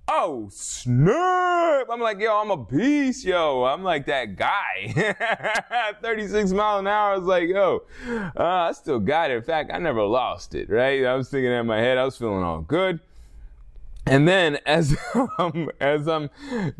oh 0.07 0.47
snap 0.51 1.87
i'm 1.89 2.01
like 2.01 2.19
yo 2.19 2.39
i'm 2.39 2.51
a 2.51 2.57
beast 2.57 3.25
yo. 3.25 3.63
I'm 3.63 3.83
like 3.83 4.05
that 4.07 4.35
guy. 4.35 4.93
36 6.01 6.51
miles 6.51 6.79
an 6.81 6.87
hour. 6.87 7.13
I 7.13 7.17
was 7.17 7.25
like 7.25 7.47
yo 7.47 7.83
uh, 8.07 8.43
i 8.43 8.71
still 8.73 8.99
got 8.99 9.31
it. 9.31 9.37
In 9.37 9.43
fact 9.43 9.71
i 9.73 9.77
never 9.77 10.03
lost 10.03 10.55
it 10.55 10.69
right? 10.69 11.05
I 11.05 11.15
was 11.15 11.29
thinking 11.29 11.51
in 11.51 11.65
my 11.65 11.79
head 11.79 11.97
i 11.97 12.03
was 12.03 12.17
feeling 12.17 12.43
all 12.43 12.61
good. 12.61 12.99
And 14.05 14.27
then 14.27 14.59
as 14.65 14.95
as 15.79 16.07
I'm 16.07 16.29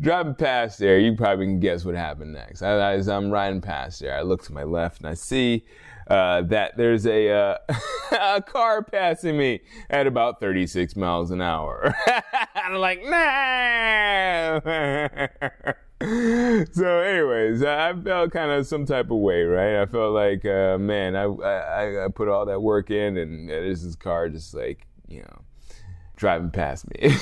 driving 0.00 0.34
past 0.34 0.78
there, 0.78 0.98
you 0.98 1.16
probably 1.16 1.46
can 1.46 1.60
guess 1.60 1.84
what 1.84 1.94
happened 1.94 2.34
next. 2.34 2.60
As 2.62 3.08
I'm 3.08 3.30
riding 3.30 3.62
past 3.62 4.00
there, 4.00 4.14
I 4.14 4.22
look 4.22 4.42
to 4.44 4.52
my 4.52 4.64
left 4.64 5.00
and 5.00 5.08
I 5.08 5.14
see 5.14 5.64
uh, 6.08 6.42
that 6.42 6.76
there's 6.76 7.06
a, 7.06 7.30
uh, 7.30 7.56
a 8.12 8.42
car 8.42 8.82
passing 8.82 9.36
me 9.36 9.60
at 9.90 10.06
about 10.06 10.40
36 10.40 10.96
miles 10.96 11.30
an 11.30 11.40
hour. 11.40 11.94
I'm 12.54 12.74
like, 12.74 13.02
nah. 13.04 14.60
so, 16.72 17.00
anyways, 17.00 17.62
I 17.62 17.94
felt 17.94 18.32
kind 18.32 18.50
of 18.50 18.66
some 18.66 18.84
type 18.86 19.10
of 19.10 19.18
way, 19.18 19.42
right? 19.42 19.80
I 19.80 19.86
felt 19.86 20.12
like, 20.12 20.44
uh, 20.44 20.76
man, 20.78 21.16
I, 21.16 21.24
I, 21.24 22.04
I 22.04 22.08
put 22.08 22.28
all 22.28 22.46
that 22.46 22.60
work 22.60 22.90
in, 22.90 23.16
and 23.16 23.48
there's 23.48 23.82
this 23.82 23.96
car 23.96 24.28
just 24.28 24.54
like, 24.54 24.86
you 25.08 25.20
know, 25.20 25.42
driving 26.16 26.50
past 26.50 26.88
me. 26.90 27.14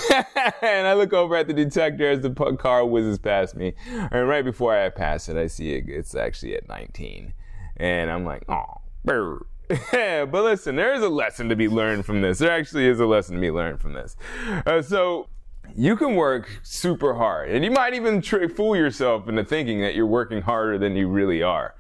and 0.63 0.87
I 0.87 0.95
look 0.95 1.13
over 1.13 1.37
at 1.37 1.47
the 1.47 1.55
detector 1.55 2.11
as 2.11 2.21
the 2.21 2.31
car 2.59 2.85
whizzes 2.85 3.19
past 3.19 3.55
me. 3.57 3.75
And 3.87 4.29
right 4.29 4.45
before 4.45 4.77
I 4.77 4.89
pass 4.91 5.29
it, 5.29 5.37
I 5.37 5.47
see 5.47 5.75
it, 5.75 5.85
it's 5.89 6.15
actually 6.15 6.57
at 6.57 6.69
19. 6.69 7.33
And 7.83 8.13
I'm 8.13 8.25
like, 8.25 8.45
oh, 8.49 8.81
but 9.05 10.45
listen, 10.45 10.77
there 10.77 10.95
is 10.95 11.03
a 11.03 11.09
lesson 11.09 11.49
to 11.49 11.57
be 11.57 11.67
learned 11.67 12.07
from 12.07 12.21
this. 12.21 12.39
There 12.39 12.53
actually 12.53 12.87
is 12.87 13.01
a 13.01 13.07
lesson 13.07 13.35
to 13.35 13.41
be 13.41 13.51
learned 13.51 13.81
from 13.81 13.93
this. 13.93 14.17
Uh, 14.65 14.83
so 14.83 15.29
you 15.75 15.97
can 15.97 16.15
work 16.15 16.61
super 16.63 17.15
hard, 17.15 17.51
and 17.51 17.65
you 17.65 17.73
might 17.73 17.95
even 17.95 18.23
fool 18.23 18.77
yourself 18.77 19.29
into 19.29 19.43
thinking 19.43 19.81
that 19.81 19.97
you're 19.97 20.07
working 20.07 20.43
harder 20.43 20.79
than 20.79 20.95
you 20.95 21.09
really 21.09 21.43
are. 21.43 21.75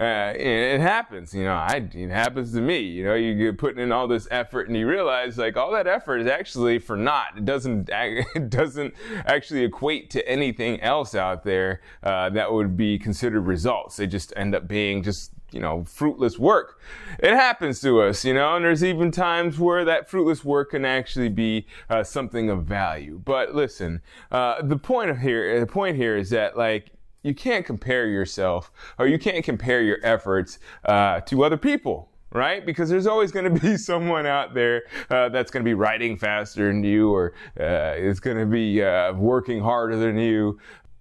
Uh, 0.00 0.32
it 0.36 0.80
happens, 0.80 1.34
you 1.34 1.44
know. 1.44 1.54
I, 1.54 1.88
it 1.92 2.10
happens 2.10 2.52
to 2.52 2.60
me. 2.60 2.78
You 2.78 3.04
know, 3.04 3.14
you 3.14 3.34
get 3.34 3.58
putting 3.58 3.82
in 3.82 3.92
all 3.92 4.06
this 4.06 4.28
effort, 4.30 4.68
and 4.68 4.76
you 4.76 4.88
realize 4.88 5.36
like 5.36 5.56
all 5.56 5.72
that 5.72 5.86
effort 5.86 6.18
is 6.18 6.26
actually 6.26 6.78
for 6.78 6.96
naught. 6.96 7.36
It 7.36 7.44
doesn't 7.44 7.90
it 7.92 8.50
doesn't 8.50 8.94
actually 9.26 9.64
equate 9.64 10.10
to 10.10 10.26
anything 10.28 10.80
else 10.80 11.14
out 11.14 11.42
there 11.44 11.80
uh, 12.02 12.30
that 12.30 12.52
would 12.52 12.76
be 12.76 12.98
considered 12.98 13.42
results. 13.42 13.96
They 13.96 14.06
just 14.06 14.32
end 14.36 14.54
up 14.54 14.68
being 14.68 15.02
just 15.02 15.32
you 15.54 15.60
know, 15.60 15.84
fruitless 15.84 16.38
work. 16.38 16.80
It 17.20 17.32
happens 17.32 17.80
to 17.82 18.02
us, 18.02 18.24
you 18.24 18.34
know, 18.34 18.56
and 18.56 18.64
there's 18.64 18.82
even 18.82 19.10
times 19.10 19.58
where 19.58 19.84
that 19.84 20.10
fruitless 20.10 20.44
work 20.44 20.72
can 20.72 20.84
actually 20.84 21.28
be 21.28 21.66
uh, 21.88 22.02
something 22.02 22.50
of 22.50 22.64
value. 22.64 23.20
But 23.24 23.54
listen, 23.54 24.02
uh, 24.32 24.62
the 24.62 24.76
point 24.76 25.20
here, 25.20 25.60
the 25.60 25.66
point 25.66 25.96
here 25.96 26.16
is 26.16 26.30
that 26.30 26.58
like 26.58 26.90
you 27.22 27.34
can't 27.34 27.64
compare 27.64 28.06
yourself 28.08 28.72
or 28.98 29.06
you 29.06 29.18
can't 29.18 29.44
compare 29.44 29.80
your 29.82 29.98
efforts 30.02 30.58
uh, 30.84 31.20
to 31.20 31.44
other 31.44 31.56
people 31.56 32.10
right? 32.34 32.66
Because 32.66 32.90
there's 32.90 33.06
always 33.06 33.30
going 33.30 33.44
to 33.54 33.60
be 33.60 33.76
someone 33.78 34.26
out 34.26 34.52
there 34.52 34.82
uh, 35.08 35.30
that's 35.30 35.50
going 35.50 35.64
to 35.64 35.68
be 35.68 35.74
writing 35.74 36.16
faster 36.16 36.66
than 36.66 36.82
you 36.84 37.10
or 37.10 37.32
uh, 37.58 37.94
is 37.96 38.20
going 38.20 38.36
to 38.36 38.44
be 38.44 38.82
uh, 38.82 39.12
working 39.14 39.62
harder 39.62 39.96
than 39.96 40.18
you 40.18 40.58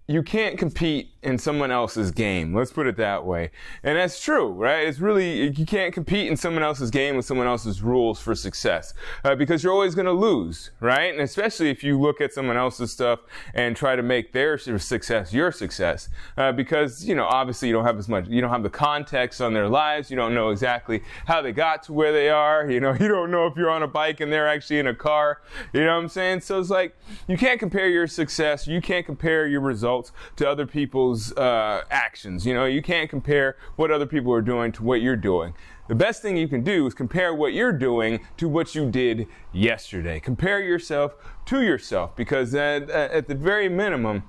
you 0.08 0.22
can't 0.22 0.58
compete 0.58 1.14
in 1.22 1.38
someone 1.38 1.72
else's 1.72 2.12
game. 2.12 2.54
Let's 2.54 2.74
put 2.74 2.88
it 2.88 2.98
that 2.98 3.26
way. 3.26 3.52
And 3.84 3.98
that's 3.98 4.22
true, 4.22 4.50
right? 4.52 4.86
It's 4.86 5.00
really, 5.00 5.50
you 5.58 5.66
can't 5.66 5.94
compete 5.94 6.30
in 6.30 6.36
someone 6.36 6.62
else's 6.62 6.92
game 6.92 7.16
with 7.16 7.26
someone 7.26 7.48
else's 7.48 7.82
rules 7.82 8.20
for 8.20 8.36
success 8.36 8.94
uh, 9.24 9.34
because 9.34 9.64
you're 9.64 9.72
always 9.72 9.96
going 9.96 10.06
to 10.06 10.12
lose, 10.12 10.72
right? 10.82 11.14
And 11.14 11.22
especially 11.22 11.70
if 11.70 11.82
you 11.82 11.98
look 11.98 12.20
at 12.20 12.34
someone 12.34 12.58
else's 12.58 12.92
stuff 12.92 13.22
and 13.54 13.78
try 13.78 13.96
to 13.96 14.04
make 14.04 14.34
their 14.34 14.58
success 14.58 15.34
your 15.34 15.54
success 15.54 16.10
uh, 16.36 16.52
because, 16.52 17.06
you 17.06 17.16
know, 17.16 17.26
obviously 17.26 17.70
you 17.70 17.74
don't 17.74 17.86
have 17.86 17.98
as 17.98 18.10
much, 18.10 18.28
you 18.28 18.42
don't 18.42 18.52
have 18.52 18.64
the 18.64 18.70
context 18.70 19.40
on 19.40 19.54
their 19.54 19.70
lives. 19.70 20.12
You 20.12 20.18
don't 20.18 20.34
know 20.34 20.50
exactly 20.50 21.02
how 21.26 21.42
they 21.42 21.54
got 21.54 21.84
to 21.84 21.94
where 21.94 22.12
they 22.12 22.30
are. 22.30 22.70
You 22.70 22.82
know, 22.82 22.92
you 23.00 23.08
don't 23.08 23.32
know 23.32 23.48
if 23.48 23.56
you're 23.56 23.72
on 23.72 23.84
a 23.84 23.88
bike 23.88 24.20
and 24.20 24.34
they're 24.34 24.50
actually 24.50 24.80
in 24.80 24.88
a 24.88 24.96
car. 24.96 25.42
You 25.72 25.86
know 25.86 25.96
what 25.96 26.04
I'm 26.04 26.10
saying? 26.10 26.42
So 26.42 26.60
it's 26.60 26.70
like, 26.70 26.98
you 27.30 27.38
can't 27.38 27.62
compare 27.62 27.88
your 27.88 28.08
success. 28.08 28.68
You 28.68 28.82
can't 28.82 29.06
compare 29.06 29.48
your 29.48 29.62
results 29.62 29.93
results 29.94 30.12
to 30.38 30.50
other 30.50 30.66
people's 30.66 31.34
uh, 31.34 31.84
actions. 31.90 32.46
You 32.46 32.54
know, 32.54 32.66
you 32.66 32.82
can't 32.82 33.10
compare 33.10 33.58
what 33.76 33.92
other 33.92 34.06
people 34.06 34.34
are 34.34 34.42
doing 34.42 34.72
to 34.74 34.84
what 34.84 35.02
you're 35.02 35.16
doing. 35.16 35.54
The 35.88 35.96
best 35.96 36.22
thing 36.22 36.38
you 36.38 36.48
can 36.48 36.64
do 36.64 36.88
is 36.88 36.94
compare 36.94 37.34
what 37.36 37.54
you're 37.54 37.78
doing 37.78 38.22
to 38.38 38.48
what 38.48 38.74
you 38.74 38.90
did 38.90 39.28
yesterday. 39.52 40.20
Compare 40.20 40.62
yourself 40.62 41.16
to 41.46 41.62
yourself 41.62 42.16
because 42.16 42.56
at, 42.56 42.90
at 42.90 43.28
the 43.28 43.36
very 43.36 43.68
minimum, 43.68 44.24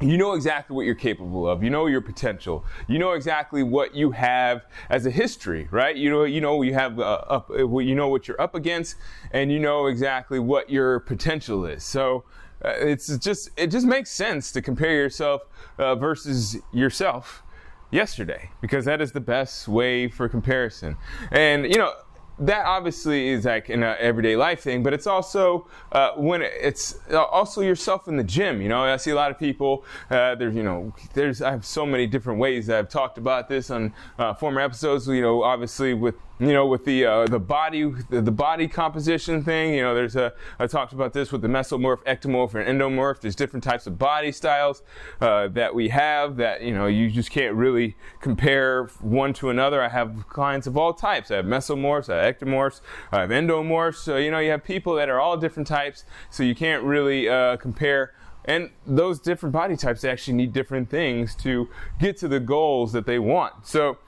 you 0.00 0.18
know 0.18 0.32
exactly 0.32 0.74
what 0.74 0.84
you're 0.84 0.96
capable 0.96 1.48
of. 1.48 1.62
You 1.62 1.70
know 1.70 1.86
your 1.86 2.00
potential. 2.00 2.64
You 2.88 2.98
know 2.98 3.12
exactly 3.12 3.62
what 3.62 3.94
you 3.94 4.10
have 4.10 4.66
as 4.90 5.06
a 5.06 5.10
history, 5.12 5.68
right? 5.70 5.94
You 5.94 6.10
know, 6.10 6.24
you 6.24 6.40
know 6.40 6.60
you 6.62 6.74
have 6.74 6.98
uh, 6.98 7.22
up, 7.28 7.48
you 7.56 7.94
know 7.94 8.08
what 8.08 8.26
you're 8.26 8.40
up 8.40 8.56
against, 8.56 8.96
and 9.30 9.52
you 9.52 9.60
know 9.60 9.86
exactly 9.86 10.40
what 10.40 10.68
your 10.68 10.98
potential 10.98 11.64
is. 11.64 11.84
So 11.84 12.24
uh, 12.64 12.70
it's 12.78 13.16
just 13.18 13.50
it 13.56 13.68
just 13.68 13.86
makes 13.86 14.10
sense 14.10 14.52
to 14.52 14.62
compare 14.62 14.94
yourself 14.94 15.42
uh, 15.78 15.94
versus 15.94 16.56
yourself 16.72 17.42
yesterday 17.90 18.50
because 18.60 18.84
that 18.84 19.00
is 19.00 19.12
the 19.12 19.20
best 19.20 19.68
way 19.68 20.08
for 20.08 20.28
comparison. 20.28 20.96
And 21.30 21.64
you 21.64 21.78
know, 21.78 21.92
that 22.38 22.64
obviously 22.64 23.28
is 23.28 23.44
like 23.44 23.68
an 23.68 23.82
everyday 23.82 24.36
life 24.36 24.60
thing, 24.60 24.82
but 24.82 24.92
it's 24.92 25.06
also 25.06 25.68
uh, 25.92 26.12
when 26.16 26.42
it's 26.42 26.98
uh, 27.10 27.22
also 27.24 27.60
yourself 27.60 28.08
in 28.08 28.16
the 28.16 28.24
gym. 28.24 28.60
You 28.60 28.68
know, 28.68 28.82
I 28.82 28.96
see 28.96 29.10
a 29.10 29.14
lot 29.14 29.30
of 29.30 29.38
people. 29.38 29.84
Uh, 30.10 30.34
there's, 30.34 30.54
you 30.54 30.62
know, 30.62 30.92
there's 31.14 31.42
I 31.42 31.50
have 31.50 31.64
so 31.64 31.86
many 31.86 32.06
different 32.06 32.40
ways 32.40 32.70
I've 32.70 32.88
talked 32.88 33.18
about 33.18 33.48
this 33.48 33.70
on 33.70 33.92
uh, 34.18 34.34
former 34.34 34.60
episodes. 34.60 35.06
You 35.06 35.22
know, 35.22 35.42
obviously 35.42 35.94
with 35.94 36.14
you 36.38 36.52
know, 36.52 36.66
with 36.66 36.84
the 36.84 37.04
uh, 37.04 37.26
the 37.26 37.38
body 37.38 37.84
the, 38.10 38.20
the, 38.20 38.32
body 38.32 38.66
composition 38.66 39.44
thing. 39.44 39.74
You 39.74 39.82
know, 39.82 39.94
there's 39.94 40.16
a 40.16 40.32
I 40.58 40.66
talked 40.66 40.92
about 40.92 41.12
this 41.12 41.30
with 41.30 41.42
the 41.42 41.48
mesomorph, 41.48 42.02
ectomorph, 42.04 42.54
and 42.54 42.80
endomorph. 42.80 43.20
There's 43.20 43.36
different 43.36 43.62
types 43.62 43.86
of 43.86 43.98
body 43.98 44.32
styles 44.32 44.82
uh, 45.20 45.48
that 45.48 45.74
we 45.74 45.88
have 45.90 46.36
that 46.36 46.62
you 46.62 46.74
know 46.74 46.86
you 46.86 47.10
just 47.10 47.30
can't 47.30 47.54
really 47.54 47.96
compare 48.20 48.86
one 49.00 49.32
to 49.34 49.50
another. 49.50 49.82
I 49.82 49.88
have 49.88 50.28
clients 50.28 50.66
of 50.66 50.76
all 50.76 50.94
types. 50.94 51.30
I 51.30 51.36
have 51.36 51.44
mesomorphs, 51.44 52.12
I 52.12 52.24
have 52.24 52.38
ectomorphs, 52.38 52.80
I 53.12 53.20
have 53.20 53.30
endomorphs. 53.30 53.96
So 53.96 54.16
you 54.16 54.30
know, 54.30 54.38
you 54.38 54.50
have 54.50 54.64
people 54.64 54.94
that 54.94 55.08
are 55.08 55.20
all 55.20 55.36
different 55.36 55.66
types. 55.66 56.04
So 56.30 56.42
you 56.42 56.54
can't 56.54 56.82
really 56.82 57.28
uh, 57.28 57.56
compare. 57.58 58.14
And 58.44 58.70
those 58.86 59.20
different 59.20 59.52
body 59.52 59.76
types 59.76 60.02
actually 60.02 60.34
need 60.34 60.52
different 60.52 60.90
things 60.90 61.34
to 61.36 61.68
get 62.00 62.16
to 62.18 62.28
the 62.28 62.40
goals 62.40 62.92
that 62.92 63.06
they 63.06 63.20
want. 63.20 63.66
So 63.66 63.98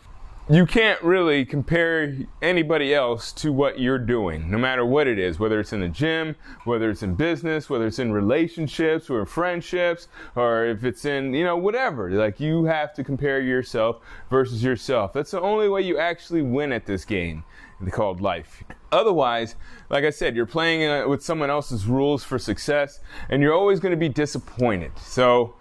you 0.50 0.66
can't 0.66 1.02
really 1.02 1.46
compare 1.46 2.14
anybody 2.42 2.92
else 2.92 3.32
to 3.32 3.50
what 3.50 3.80
you're 3.80 3.98
doing, 3.98 4.50
no 4.50 4.58
matter 4.58 4.84
what 4.84 5.06
it 5.06 5.18
is, 5.18 5.38
whether 5.38 5.58
it's 5.58 5.72
in 5.72 5.80
the 5.80 5.88
gym, 5.88 6.36
whether 6.64 6.90
it's 6.90 7.02
in 7.02 7.14
business, 7.14 7.70
whether 7.70 7.86
it's 7.86 7.98
in 7.98 8.12
relationships 8.12 9.08
or 9.08 9.24
friendships, 9.24 10.08
or 10.36 10.66
if 10.66 10.84
it's 10.84 11.06
in, 11.06 11.32
you 11.32 11.44
know, 11.44 11.56
whatever. 11.56 12.10
Like 12.10 12.40
you 12.40 12.64
have 12.64 12.92
to 12.94 13.04
compare 13.04 13.40
yourself 13.40 14.02
versus 14.28 14.62
yourself. 14.62 15.14
That's 15.14 15.30
the 15.30 15.40
only 15.40 15.70
way 15.70 15.80
you 15.80 15.98
actually 15.98 16.42
win 16.42 16.72
at 16.72 16.84
this 16.84 17.06
game 17.06 17.44
called 17.90 18.20
life. 18.20 18.64
Otherwise, 18.92 19.56
like 19.88 20.04
I 20.04 20.10
said, 20.10 20.36
you're 20.36 20.44
playing 20.44 20.88
uh, 20.88 21.08
with 21.08 21.22
someone 21.22 21.48
else's 21.48 21.86
rules 21.86 22.22
for 22.22 22.38
success, 22.38 23.00
and 23.30 23.42
you're 23.42 23.54
always 23.54 23.80
going 23.80 23.92
to 23.92 23.96
be 23.96 24.10
disappointed. 24.10 24.92
So, 24.98 25.54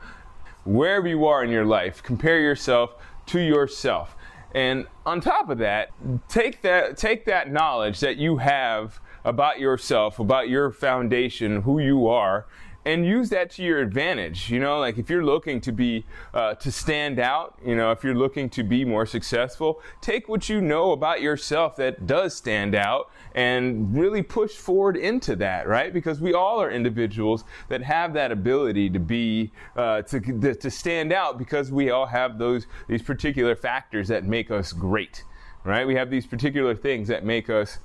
wherever 0.66 1.08
you 1.08 1.26
are 1.26 1.44
in 1.44 1.50
your 1.50 1.66
life, 1.66 2.04
compare 2.04 2.40
yourself 2.40 2.96
to 3.28 3.40
yourself. 3.40 4.16
And 4.54 4.86
on 5.06 5.20
top 5.20 5.50
of 5.50 5.58
that, 5.60 5.90
take 6.28 6.62
that 6.62 6.98
take 6.98 7.26
that 7.26 7.52
knowledge 7.52 8.00
that 8.02 8.18
you 8.18 8.38
have 8.38 9.00
about 9.26 9.60
yourself, 9.60 10.20
about 10.20 10.50
your 10.50 10.72
foundation, 10.72 11.62
who 11.64 11.80
you 11.80 12.08
are, 12.08 12.46
and 12.86 13.06
use 13.06 13.30
that 13.30 13.50
to 13.52 13.64
your 13.64 13.80
advantage. 13.80 14.50
You 14.50 14.60
know, 14.60 14.80
like 14.80 14.98
if 14.98 15.10
you're 15.10 15.24
looking 15.24 15.62
to 15.62 15.72
be 15.72 16.06
uh, 16.34 16.56
to 16.56 16.72
stand 16.72 17.20
out, 17.20 17.58
you 17.66 17.76
know, 17.76 17.92
if 17.92 18.04
you're 18.04 18.16
looking 18.16 18.50
to 18.52 18.64
be 18.64 18.84
more 18.86 19.06
successful, 19.06 19.82
take 20.02 20.28
what 20.28 20.50
you 20.50 20.62
know 20.62 20.92
about 20.92 21.22
yourself 21.22 21.76
that 21.78 22.06
does 22.06 22.36
stand 22.36 22.76
out 22.76 23.12
and 23.36 23.98
really 23.98 24.22
push 24.22 24.52
forward 24.52 24.98
into 24.98 25.36
that, 25.38 25.68
right? 25.68 25.94
Because 25.94 26.20
we 26.20 26.34
all 26.34 26.62
are 26.62 26.70
individuals 26.70 27.44
that 27.70 27.82
have 27.82 28.14
that 28.14 28.32
ability 28.32 28.90
to 28.90 29.00
be 29.00 29.52
uh, 29.76 30.02
to 30.04 30.20
to 30.54 30.70
stand 30.70 31.14
out 31.14 31.38
because 31.38 31.72
we 31.72 31.90
all 31.90 32.06
have 32.06 32.38
those 32.38 32.68
these 32.88 33.02
particular 33.02 33.56
factors 33.56 34.08
that 34.08 34.24
make 34.24 34.52
us 34.52 34.74
great, 34.74 35.24
right? 35.64 35.88
We 35.88 35.96
have 35.96 36.10
these 36.10 36.26
particular 36.26 36.76
things 36.76 37.08
that 37.08 37.24
make 37.24 37.50
us 37.50 37.80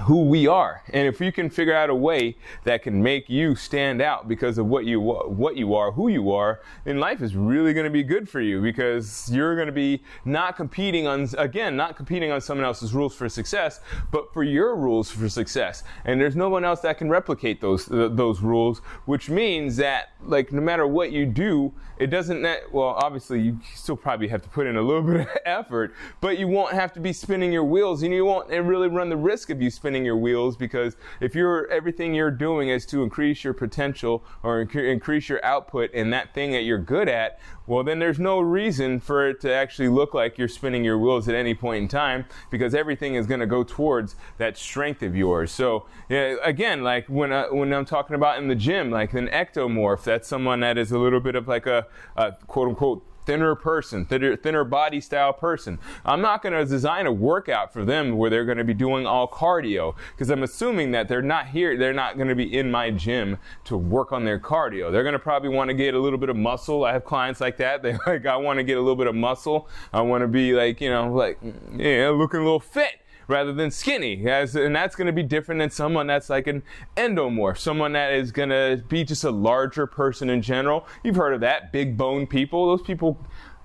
who 0.00 0.22
we 0.22 0.46
are. 0.46 0.82
And 0.92 1.06
if 1.06 1.20
you 1.20 1.30
can 1.32 1.50
figure 1.50 1.74
out 1.74 1.90
a 1.90 1.94
way 1.94 2.36
that 2.64 2.82
can 2.82 3.02
make 3.02 3.28
you 3.28 3.54
stand 3.54 4.00
out 4.00 4.26
because 4.26 4.58
of 4.58 4.66
what 4.66 4.84
you 4.84 5.00
what 5.00 5.56
you 5.56 5.74
are, 5.74 5.92
who 5.92 6.08
you 6.08 6.32
are, 6.32 6.60
then 6.84 6.98
life 6.98 7.22
is 7.22 7.36
really 7.36 7.72
going 7.72 7.84
to 7.84 7.90
be 7.90 8.02
good 8.02 8.28
for 8.28 8.40
you 8.40 8.60
because 8.60 9.30
you're 9.32 9.54
going 9.54 9.66
to 9.66 9.72
be 9.72 10.02
not 10.24 10.56
competing 10.56 11.06
on 11.06 11.28
again, 11.38 11.76
not 11.76 11.96
competing 11.96 12.32
on 12.32 12.40
someone 12.40 12.64
else's 12.64 12.94
rules 12.94 13.14
for 13.14 13.28
success, 13.28 13.80
but 14.10 14.32
for 14.32 14.42
your 14.42 14.76
rules 14.76 15.10
for 15.10 15.28
success. 15.28 15.84
And 16.04 16.20
there's 16.20 16.36
no 16.36 16.48
one 16.48 16.64
else 16.64 16.80
that 16.80 16.98
can 16.98 17.08
replicate 17.08 17.60
those 17.60 17.86
those 17.86 18.40
rules, 18.40 18.78
which 19.04 19.28
means 19.28 19.76
that 19.76 20.10
like 20.24 20.52
no 20.52 20.62
matter 20.62 20.86
what 20.86 21.12
you 21.12 21.26
do, 21.26 21.72
it 21.98 22.06
doesn't 22.06 22.42
that 22.42 22.72
well, 22.72 22.88
obviously 22.88 23.40
you 23.40 23.60
still 23.74 23.96
probably 23.96 24.28
have 24.28 24.42
to 24.42 24.48
put 24.48 24.66
in 24.66 24.76
a 24.76 24.82
little 24.82 25.02
bit 25.12 25.20
of 25.20 25.28
effort, 25.44 25.94
but 26.20 26.38
you 26.38 26.48
won't 26.48 26.72
have 26.72 26.92
to 26.94 27.00
be 27.00 27.12
spinning 27.12 27.52
your 27.52 27.64
wheels 27.64 28.02
and 28.02 28.12
you 28.12 28.24
won't 28.24 28.48
really 28.48 28.88
run 28.88 29.08
the 29.08 29.16
risk 29.16 29.50
of 29.50 29.60
you 29.60 29.70
spinning 29.82 30.04
your 30.04 30.16
wheels 30.16 30.56
because 30.56 30.96
if 31.20 31.34
you're 31.34 31.66
everything 31.66 32.14
you're 32.14 32.30
doing 32.30 32.68
is 32.68 32.86
to 32.86 33.02
increase 33.02 33.42
your 33.42 33.52
potential 33.52 34.22
or 34.44 34.60
increase 34.60 35.28
your 35.28 35.44
output 35.44 35.90
in 35.90 36.10
that 36.10 36.32
thing 36.32 36.52
that 36.52 36.62
you're 36.62 36.78
good 36.78 37.08
at, 37.08 37.40
well 37.66 37.82
then 37.82 37.98
there's 37.98 38.20
no 38.20 38.38
reason 38.38 39.00
for 39.00 39.28
it 39.28 39.40
to 39.40 39.52
actually 39.52 39.88
look 39.88 40.14
like 40.14 40.38
you're 40.38 40.46
spinning 40.46 40.84
your 40.84 40.96
wheels 40.96 41.28
at 41.28 41.34
any 41.34 41.52
point 41.52 41.82
in 41.82 41.88
time 41.88 42.24
because 42.48 42.76
everything 42.76 43.16
is 43.16 43.26
going 43.26 43.40
to 43.40 43.46
go 43.46 43.64
towards 43.64 44.14
that 44.38 44.56
strength 44.56 45.02
of 45.02 45.16
yours. 45.16 45.50
So 45.50 45.86
yeah, 46.08 46.36
again, 46.44 46.84
like 46.84 47.08
when 47.08 47.32
I, 47.32 47.50
when 47.50 47.72
I'm 47.72 47.84
talking 47.84 48.14
about 48.14 48.38
in 48.38 48.46
the 48.46 48.54
gym, 48.54 48.88
like 48.88 49.14
an 49.14 49.26
ectomorph, 49.30 50.04
that's 50.04 50.28
someone 50.28 50.60
that 50.60 50.78
is 50.78 50.92
a 50.92 50.98
little 50.98 51.18
bit 51.18 51.34
of 51.34 51.48
like 51.48 51.66
a, 51.66 51.88
a 52.16 52.34
quote 52.46 52.68
unquote 52.68 53.04
thinner 53.24 53.54
person, 53.54 54.04
thinner, 54.04 54.36
thinner 54.36 54.64
body 54.64 55.00
style 55.00 55.32
person. 55.32 55.78
I'm 56.04 56.20
not 56.20 56.42
going 56.42 56.52
to 56.54 56.64
design 56.64 57.06
a 57.06 57.12
workout 57.12 57.72
for 57.72 57.84
them 57.84 58.16
where 58.16 58.30
they're 58.30 58.44
going 58.44 58.58
to 58.58 58.64
be 58.64 58.74
doing 58.74 59.06
all 59.06 59.28
cardio 59.28 59.94
because 60.12 60.30
I'm 60.30 60.42
assuming 60.42 60.90
that 60.92 61.08
they're 61.08 61.22
not 61.22 61.48
here, 61.48 61.76
they're 61.76 61.92
not 61.92 62.16
going 62.16 62.28
to 62.28 62.34
be 62.34 62.56
in 62.56 62.70
my 62.70 62.90
gym 62.90 63.38
to 63.64 63.76
work 63.76 64.12
on 64.12 64.24
their 64.24 64.38
cardio. 64.38 64.90
They're 64.90 65.04
going 65.04 65.12
to 65.14 65.18
probably 65.18 65.48
want 65.48 65.68
to 65.68 65.74
get 65.74 65.94
a 65.94 65.98
little 65.98 66.18
bit 66.18 66.28
of 66.28 66.36
muscle. 66.36 66.84
I 66.84 66.92
have 66.92 67.04
clients 67.04 67.40
like 67.40 67.56
that. 67.58 67.82
They 67.82 67.92
like, 68.06 68.26
I 68.26 68.36
want 68.36 68.58
to 68.58 68.64
get 68.64 68.76
a 68.76 68.80
little 68.80 68.96
bit 68.96 69.06
of 69.06 69.14
muscle. 69.14 69.68
I 69.92 70.00
want 70.02 70.22
to 70.22 70.28
be 70.28 70.52
like, 70.52 70.80
you 70.80 70.90
know, 70.90 71.12
like, 71.12 71.38
yeah, 71.76 72.10
looking 72.10 72.40
a 72.40 72.44
little 72.44 72.60
fit 72.60 73.02
rather 73.28 73.52
than 73.52 73.70
skinny. 73.70 74.26
As, 74.28 74.54
and 74.56 74.74
that's 74.74 74.96
going 74.96 75.06
to 75.06 75.12
be 75.12 75.22
different 75.22 75.58
than 75.58 75.70
someone 75.70 76.06
that's 76.06 76.30
like 76.30 76.46
an 76.46 76.62
endomorph, 76.96 77.58
someone 77.58 77.92
that 77.92 78.12
is 78.12 78.32
going 78.32 78.48
to 78.50 78.82
be 78.88 79.04
just 79.04 79.24
a 79.24 79.30
larger 79.30 79.86
person 79.86 80.30
in 80.30 80.42
general. 80.42 80.86
You've 81.02 81.16
heard 81.16 81.34
of 81.34 81.40
that, 81.40 81.72
big 81.72 81.96
bone 81.96 82.26
people. 82.26 82.66
Those 82.66 82.82
people 82.82 83.18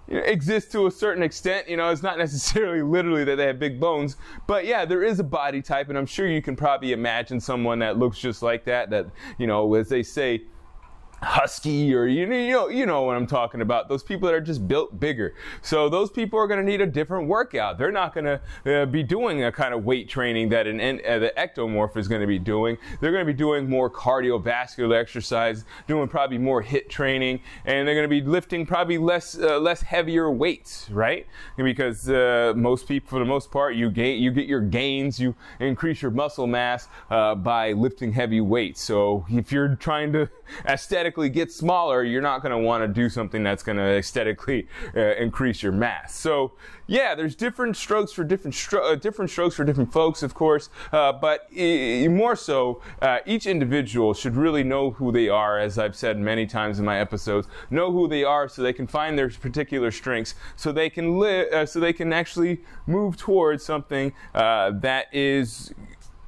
you 0.07 0.17
know, 0.17 0.23
exist 0.23 0.71
to 0.71 0.87
a 0.87 0.91
certain 0.91 1.23
extent. 1.23 1.67
You 1.67 1.77
know, 1.77 1.89
it's 1.89 2.03
not 2.03 2.17
necessarily 2.17 2.81
literally 2.81 3.23
that 3.25 3.35
they 3.35 3.47
have 3.47 3.59
big 3.59 3.79
bones, 3.79 4.17
but 4.47 4.65
yeah, 4.65 4.85
there 4.85 5.03
is 5.03 5.19
a 5.19 5.23
body 5.23 5.61
type, 5.61 5.89
and 5.89 5.97
I'm 5.97 6.05
sure 6.05 6.27
you 6.27 6.41
can 6.41 6.55
probably 6.55 6.93
imagine 6.93 7.39
someone 7.39 7.79
that 7.79 7.97
looks 7.97 8.17
just 8.17 8.41
like 8.41 8.65
that. 8.65 8.89
That 8.89 9.07
you 9.37 9.47
know, 9.47 9.73
as 9.75 9.89
they 9.89 10.03
say, 10.03 10.43
husky 11.21 11.93
or 11.93 12.05
you 12.05 12.25
know 12.25 12.67
you 12.67 12.85
know 12.85 13.01
what 13.03 13.15
I'm 13.15 13.27
talking 13.27 13.61
about. 13.61 13.89
Those 13.89 14.03
people 14.03 14.27
that 14.27 14.35
are 14.35 14.41
just 14.41 14.67
built 14.67 14.99
bigger. 14.99 15.33
So 15.61 15.89
those 15.89 16.09
people 16.09 16.39
are 16.39 16.47
going 16.47 16.59
to 16.59 16.65
need 16.65 16.81
a 16.81 16.85
different 16.85 17.27
workout. 17.27 17.77
They're 17.77 17.91
not 17.91 18.13
going 18.13 18.25
to 18.25 18.81
uh, 18.81 18.85
be 18.85 19.03
doing 19.03 19.43
a 19.43 19.51
kind 19.51 19.73
of 19.73 19.83
weight 19.83 20.09
training 20.09 20.49
that 20.49 20.67
an 20.67 20.79
uh, 20.79 21.19
the 21.19 21.33
ectomorph 21.37 21.97
is 21.97 22.07
going 22.07 22.21
to 22.21 22.27
be 22.27 22.39
doing. 22.39 22.77
They're 22.99 23.11
going 23.11 23.25
to 23.25 23.31
be 23.31 23.37
doing 23.37 23.69
more 23.69 23.89
cardiovascular 23.89 24.95
exercise 24.99 25.65
doing 25.87 26.07
probably 26.07 26.37
more 26.37 26.63
HIIT 26.63 26.89
training 26.89 27.41
and 27.65 27.87
they're 27.87 27.95
going 27.95 28.03
to 28.03 28.09
be 28.09 28.21
lifting 28.21 28.65
probably 28.65 28.97
less 28.97 29.37
uh, 29.37 29.59
less 29.59 29.81
heavier 29.81 30.31
weights 30.31 30.89
right? 30.89 31.25
Because 31.57 32.09
uh, 32.09 32.53
most 32.55 32.87
people 32.87 33.09
for 33.09 33.19
the 33.19 33.25
most 33.25 33.51
part 33.51 33.75
you 33.75 33.89
gain 33.89 34.21
you 34.21 34.31
get 34.31 34.45
your 34.45 34.61
gains 34.61 35.19
you 35.19 35.35
increase 35.59 36.01
your 36.01 36.11
muscle 36.11 36.47
mass 36.47 36.87
uh, 37.09 37.35
by 37.35 37.73
lifting 37.73 38.13
heavy 38.13 38.41
weights. 38.41 38.81
So 38.81 39.25
if 39.29 39.51
you're 39.51 39.75
trying 39.75 40.13
to 40.13 40.29
aesthetic 40.65 41.06
aesthetically 41.07 41.29
get 41.29 41.51
smaller, 41.51 42.03
you're 42.03 42.21
not 42.21 42.41
going 42.41 42.51
to 42.51 42.57
want 42.57 42.83
to 42.83 42.87
do 42.87 43.09
something 43.09 43.41
that's 43.41 43.63
going 43.63 43.77
to 43.77 43.97
aesthetically 43.97 44.67
uh, 44.95 45.15
increase 45.15 45.63
your 45.63 45.71
mass. 45.71 46.13
So, 46.13 46.51
yeah, 46.85 47.15
there's 47.15 47.33
different 47.33 47.77
strokes 47.77 48.11
for 48.11 48.25
different 48.25 48.53
stro- 48.53 48.91
uh, 48.91 48.95
different 48.95 49.31
strokes 49.31 49.55
for 49.55 49.63
different 49.63 49.93
folks, 49.93 50.21
of 50.21 50.33
course, 50.33 50.69
uh, 50.91 51.13
but 51.13 51.47
I- 51.57 52.07
more 52.09 52.35
so, 52.35 52.81
uh, 53.01 53.19
each 53.25 53.45
individual 53.45 54.13
should 54.13 54.35
really 54.35 54.63
know 54.65 54.91
who 54.91 55.13
they 55.13 55.29
are, 55.29 55.57
as 55.57 55.77
I've 55.77 55.95
said 55.95 56.17
many 56.19 56.45
times 56.45 56.77
in 56.77 56.83
my 56.83 56.99
episodes. 56.99 57.47
Know 57.69 57.91
who 57.91 58.09
they 58.09 58.25
are 58.25 58.49
so 58.49 58.61
they 58.61 58.73
can 58.73 58.87
find 58.87 59.17
their 59.17 59.29
particular 59.29 59.91
strengths, 59.91 60.35
so 60.57 60.73
they 60.73 60.89
can 60.89 61.19
live, 61.19 61.53
uh, 61.53 61.65
so 61.65 61.79
they 61.79 61.93
can 61.93 62.11
actually 62.11 62.59
move 62.85 63.15
towards 63.15 63.63
something 63.63 64.11
uh, 64.35 64.71
that 64.81 65.05
is 65.13 65.73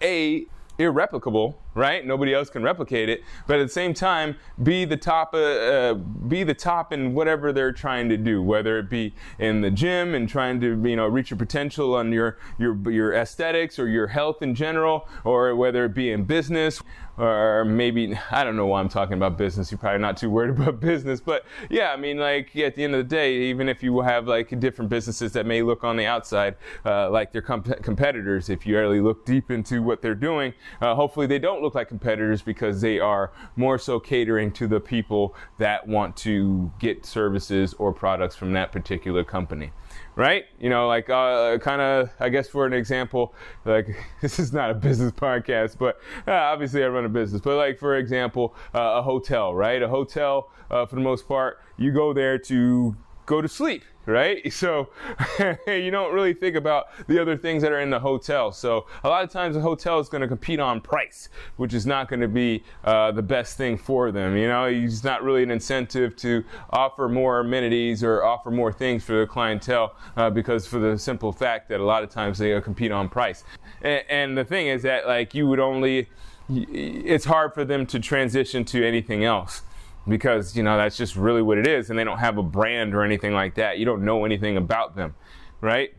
a 0.02 0.46
irreplicable 0.78 1.60
right? 1.74 2.06
Nobody 2.06 2.34
else 2.34 2.50
can 2.50 2.64
replicate 2.64 3.10
it. 3.10 3.24
But 3.48 3.60
at 3.60 3.68
the 3.68 3.74
same 3.74 3.94
time, 3.94 4.36
be 4.62 4.86
the 4.86 4.98
top, 4.98 5.34
uh, 5.34 5.38
uh, 5.38 5.94
be 5.94 6.44
the 6.44 6.54
top 6.54 6.92
in 6.94 7.14
whatever 7.14 7.52
they're 7.54 7.72
trying 7.72 8.10
to 8.10 8.18
do, 8.18 8.42
whether 8.42 8.80
it 8.80 8.90
be 8.90 9.14
in 9.38 9.62
the 9.62 9.72
gym 9.72 10.16
and 10.16 10.28
trying 10.28 10.60
to, 10.62 10.82
you 10.88 10.96
know, 10.96 11.08
reach 11.08 11.30
your 11.32 11.38
potential 11.38 11.96
on 11.96 12.12
your 12.12 12.38
your 12.58 12.78
your 12.90 13.14
aesthetics 13.14 13.80
or 13.80 13.88
your 13.88 14.08
health 14.08 14.42
in 14.42 14.56
general, 14.56 15.08
or 15.24 15.56
whether 15.56 15.86
it 15.86 15.94
be 15.94 16.12
in 16.12 16.24
business, 16.24 16.82
or 17.20 17.66
maybe 17.66 18.18
I 18.32 18.44
don't 18.44 18.56
know 18.56 18.66
why 18.66 18.80
I'm 18.80 18.90
talking 18.90 19.14
about 19.14 19.38
business. 19.38 19.72
You're 19.72 19.78
probably 19.78 20.00
not 20.00 20.18
too 20.18 20.30
worried 20.30 20.50
about 20.58 20.80
business, 20.80 21.20
but 21.20 21.46
yeah, 21.70 21.92
I 21.92 21.98
mean, 21.98 22.18
like 22.18 22.56
at 22.56 22.76
the 22.76 22.84
end 22.84 22.96
of 22.96 23.00
the 23.00 23.16
day, 23.16 23.36
even 23.44 23.68
if 23.68 23.84
you 23.84 24.00
have 24.00 24.28
like 24.28 24.58
different 24.60 24.90
businesses 24.90 25.34
that 25.34 25.46
may 25.46 25.62
look 25.62 25.84
on 25.84 25.98
the 25.98 26.06
outside 26.06 26.56
uh, 26.86 27.10
like 27.10 27.32
their 27.32 27.42
comp- 27.42 27.84
competitors, 27.84 28.50
if 28.50 28.66
you 28.66 28.78
really 28.78 29.02
look 29.02 29.26
deep 29.26 29.52
into 29.52 29.84
what 29.84 30.02
they're 30.02 30.16
doing, 30.16 30.54
uh, 30.82 30.96
hopefully 30.96 31.28
they 31.28 31.40
don't 31.40 31.59
don't 31.60 31.66
look 31.66 31.76
like 31.76 31.90
competitors 31.90 32.42
because 32.42 32.80
they 32.80 33.00
are 33.00 33.32
more 33.58 33.78
so 33.78 34.00
catering 34.00 34.52
to 34.54 34.68
the 34.68 34.80
people 34.80 35.36
that 35.58 35.86
want 35.88 36.16
to 36.16 36.72
get 36.80 37.06
services 37.06 37.74
or 37.76 37.92
products 37.92 38.36
from 38.36 38.54
that 38.54 38.72
particular 38.72 39.24
company 39.24 39.72
right? 40.16 40.46
You 40.60 40.70
know, 40.70 40.86
like 40.88 41.10
uh, 41.10 41.58
kind 41.60 41.82
of, 41.82 42.10
I 42.20 42.28
guess 42.28 42.50
for 42.50 42.66
an 42.66 42.74
example, 42.74 43.34
like 43.64 43.88
this 44.22 44.38
is 44.38 44.52
not 44.52 44.70
a 44.70 44.74
business 44.74 45.14
podcast, 45.14 45.78
but 45.78 45.98
uh, 46.28 46.32
obviously 46.32 46.84
I 46.84 46.88
run 46.88 47.06
a 47.06 47.10
business. 47.10 47.42
But 47.42 47.56
like 47.56 47.80
for 47.80 47.96
example, 47.96 48.54
uh, 48.76 48.96
a 48.96 49.02
hotel, 49.02 49.54
right? 49.56 49.82
A 49.82 49.88
hotel, 49.88 50.52
uh, 50.70 50.86
for 50.86 50.96
the 50.96 51.02
most 51.02 51.26
part, 51.26 51.60
you 51.78 51.94
go 51.94 52.12
there 52.12 52.38
to 52.38 52.98
go 53.26 53.42
to 53.42 53.48
sleep, 53.48 53.84
right? 54.10 54.54
So 54.60 54.90
you 55.68 55.90
don't 55.90 56.14
really 56.14 56.34
think 56.34 56.58
about 56.58 56.88
the 57.08 57.22
other 57.22 57.38
things 57.38 57.62
that 57.62 57.72
are 57.72 57.80
in 57.80 57.90
the 57.90 58.00
hotel. 58.00 58.52
So 58.52 58.88
a 59.06 59.08
lot 59.08 59.24
of 59.24 59.30
times 59.30 59.56
a 59.56 59.62
hotel 59.62 60.00
is 60.00 60.10
going 60.10 60.22
to 60.22 60.28
compete 60.28 60.60
on 60.60 60.82
price, 60.82 61.30
which 61.56 61.74
is 61.74 61.86
not 61.86 62.10
going 62.10 62.20
to 62.20 62.28
be 62.28 62.64
uh, 62.84 63.12
the 63.14 63.22
best 63.22 63.56
thing 63.56 63.78
for 63.78 64.12
them. 64.12 64.36
You 64.36 64.50
know, 64.50 64.66
it's 64.66 65.04
not 65.04 65.24
really 65.24 65.44
an 65.44 65.52
incentive 65.52 66.18
to 66.18 66.44
offer 66.72 67.08
more 67.08 67.40
amenities 67.40 68.04
or 68.04 68.24
offer 68.24 68.52
more 68.52 68.74
things 68.74 69.06
for 69.06 69.22
the 69.22 69.28
clientele 69.28 69.96
uh, 70.18 70.30
because 70.30 70.68
for 70.68 70.80
the 70.80 70.98
simple 70.98 71.32
fact 71.32 71.70
that 71.70 71.80
a 71.80 71.86
lot 71.86 72.04
of 72.04 72.10
times 72.10 72.38
they 72.38 72.60
compete 72.60 72.92
on 72.92 73.08
price. 73.08 73.46
And, 73.82 74.04
and 74.10 74.38
the 74.38 74.44
thing 74.44 74.68
is 74.68 74.82
that 74.82 75.08
like 75.08 75.34
you 75.34 75.48
would 75.48 75.60
only, 75.60 76.10
it's 76.50 77.26
hard 77.26 77.54
for 77.54 77.64
them 77.64 77.86
to 77.86 78.00
transition 78.00 78.66
to 78.66 78.86
anything 78.86 79.24
else 79.24 79.62
because 80.08 80.56
you 80.56 80.64
know 80.64 80.78
that's 80.78 80.98
just 80.98 81.16
really 81.16 81.42
what 81.42 81.58
it 81.58 81.68
is 81.68 81.90
and 81.90 82.00
they 82.00 82.04
don't 82.04 82.20
have 82.20 82.38
a 82.38 82.44
brand 82.44 82.96
or 82.96 83.04
anything 83.04 83.34
like 83.34 83.56
that. 83.56 83.78
You 83.78 83.86
don't 83.86 84.04
know 84.04 84.26
anything 84.26 84.58
about 84.58 84.96
them 84.96 85.16
right 85.62 85.94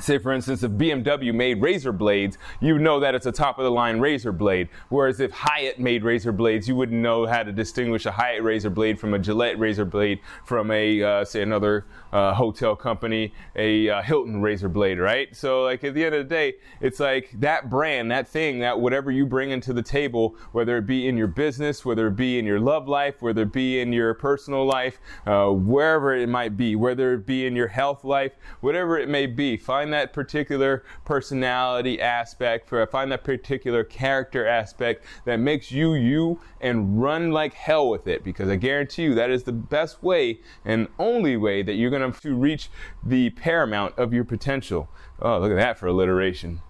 Say, 0.00 0.18
for 0.18 0.32
instance, 0.32 0.62
if 0.62 0.70
BMW 0.72 1.34
made 1.34 1.60
razor 1.60 1.92
blades, 1.92 2.38
you 2.60 2.78
know 2.78 3.00
that 3.00 3.14
it's 3.14 3.26
a 3.26 3.32
top 3.32 3.58
of 3.58 3.64
the 3.64 3.70
line 3.70 4.00
razor 4.00 4.32
blade. 4.32 4.68
Whereas 4.88 5.20
if 5.20 5.30
Hyatt 5.30 5.78
made 5.78 6.04
razor 6.04 6.32
blades, 6.32 6.66
you 6.66 6.74
wouldn't 6.76 7.00
know 7.00 7.26
how 7.26 7.42
to 7.42 7.52
distinguish 7.52 8.06
a 8.06 8.10
Hyatt 8.10 8.42
razor 8.42 8.70
blade 8.70 8.98
from 8.98 9.14
a 9.14 9.18
Gillette 9.18 9.58
razor 9.58 9.84
blade 9.84 10.20
from 10.44 10.70
a, 10.70 11.02
uh, 11.02 11.24
say, 11.24 11.42
another 11.42 11.84
uh, 12.12 12.32
hotel 12.34 12.74
company, 12.74 13.32
a 13.56 13.88
uh, 13.88 14.02
Hilton 14.02 14.40
razor 14.40 14.68
blade, 14.68 14.98
right? 14.98 15.34
So, 15.36 15.64
like, 15.64 15.84
at 15.84 15.94
the 15.94 16.04
end 16.04 16.14
of 16.14 16.28
the 16.28 16.34
day, 16.34 16.54
it's 16.80 17.00
like 17.00 17.30
that 17.40 17.68
brand, 17.68 18.10
that 18.10 18.26
thing, 18.26 18.60
that 18.60 18.80
whatever 18.80 19.10
you 19.10 19.26
bring 19.26 19.50
into 19.50 19.72
the 19.72 19.82
table, 19.82 20.36
whether 20.52 20.78
it 20.78 20.86
be 20.86 21.08
in 21.08 21.16
your 21.16 21.26
business, 21.26 21.84
whether 21.84 22.06
it 22.06 22.16
be 22.16 22.38
in 22.38 22.46
your 22.46 22.60
love 22.60 22.88
life, 22.88 23.20
whether 23.20 23.42
it 23.42 23.52
be 23.52 23.80
in 23.80 23.92
your 23.92 24.14
personal 24.14 24.64
life, 24.64 24.98
uh, 25.26 25.48
wherever 25.48 26.14
it 26.14 26.28
might 26.28 26.56
be, 26.56 26.74
whether 26.74 27.14
it 27.14 27.26
be 27.26 27.46
in 27.46 27.54
your 27.54 27.68
health 27.68 28.04
life, 28.04 28.32
whatever 28.60 28.98
it 28.98 29.08
may 29.08 29.26
be, 29.26 29.56
find 29.56 29.89
find 29.90 30.00
that 30.00 30.12
particular 30.12 30.84
personality 31.04 32.00
aspect, 32.00 32.68
for 32.68 32.86
find 32.86 33.10
that 33.10 33.24
particular 33.24 33.82
character 33.82 34.46
aspect 34.46 35.04
that 35.24 35.40
makes 35.40 35.72
you 35.72 35.94
you 35.94 36.38
and 36.60 37.02
run 37.02 37.32
like 37.32 37.54
hell 37.54 37.88
with 37.90 38.06
it 38.06 38.22
because 38.22 38.48
I 38.48 38.54
guarantee 38.54 39.02
you 39.02 39.14
that 39.14 39.30
is 39.30 39.42
the 39.42 39.52
best 39.52 40.00
way 40.00 40.38
and 40.64 40.86
only 41.00 41.36
way 41.36 41.62
that 41.62 41.74
you're 41.74 41.90
going 41.90 42.12
to 42.12 42.34
reach 42.36 42.70
the 43.02 43.30
paramount 43.30 43.98
of 43.98 44.12
your 44.12 44.24
potential. 44.24 44.88
Oh, 45.20 45.40
look 45.40 45.50
at 45.50 45.56
that 45.56 45.76
for 45.76 45.88
alliteration. 45.88 46.60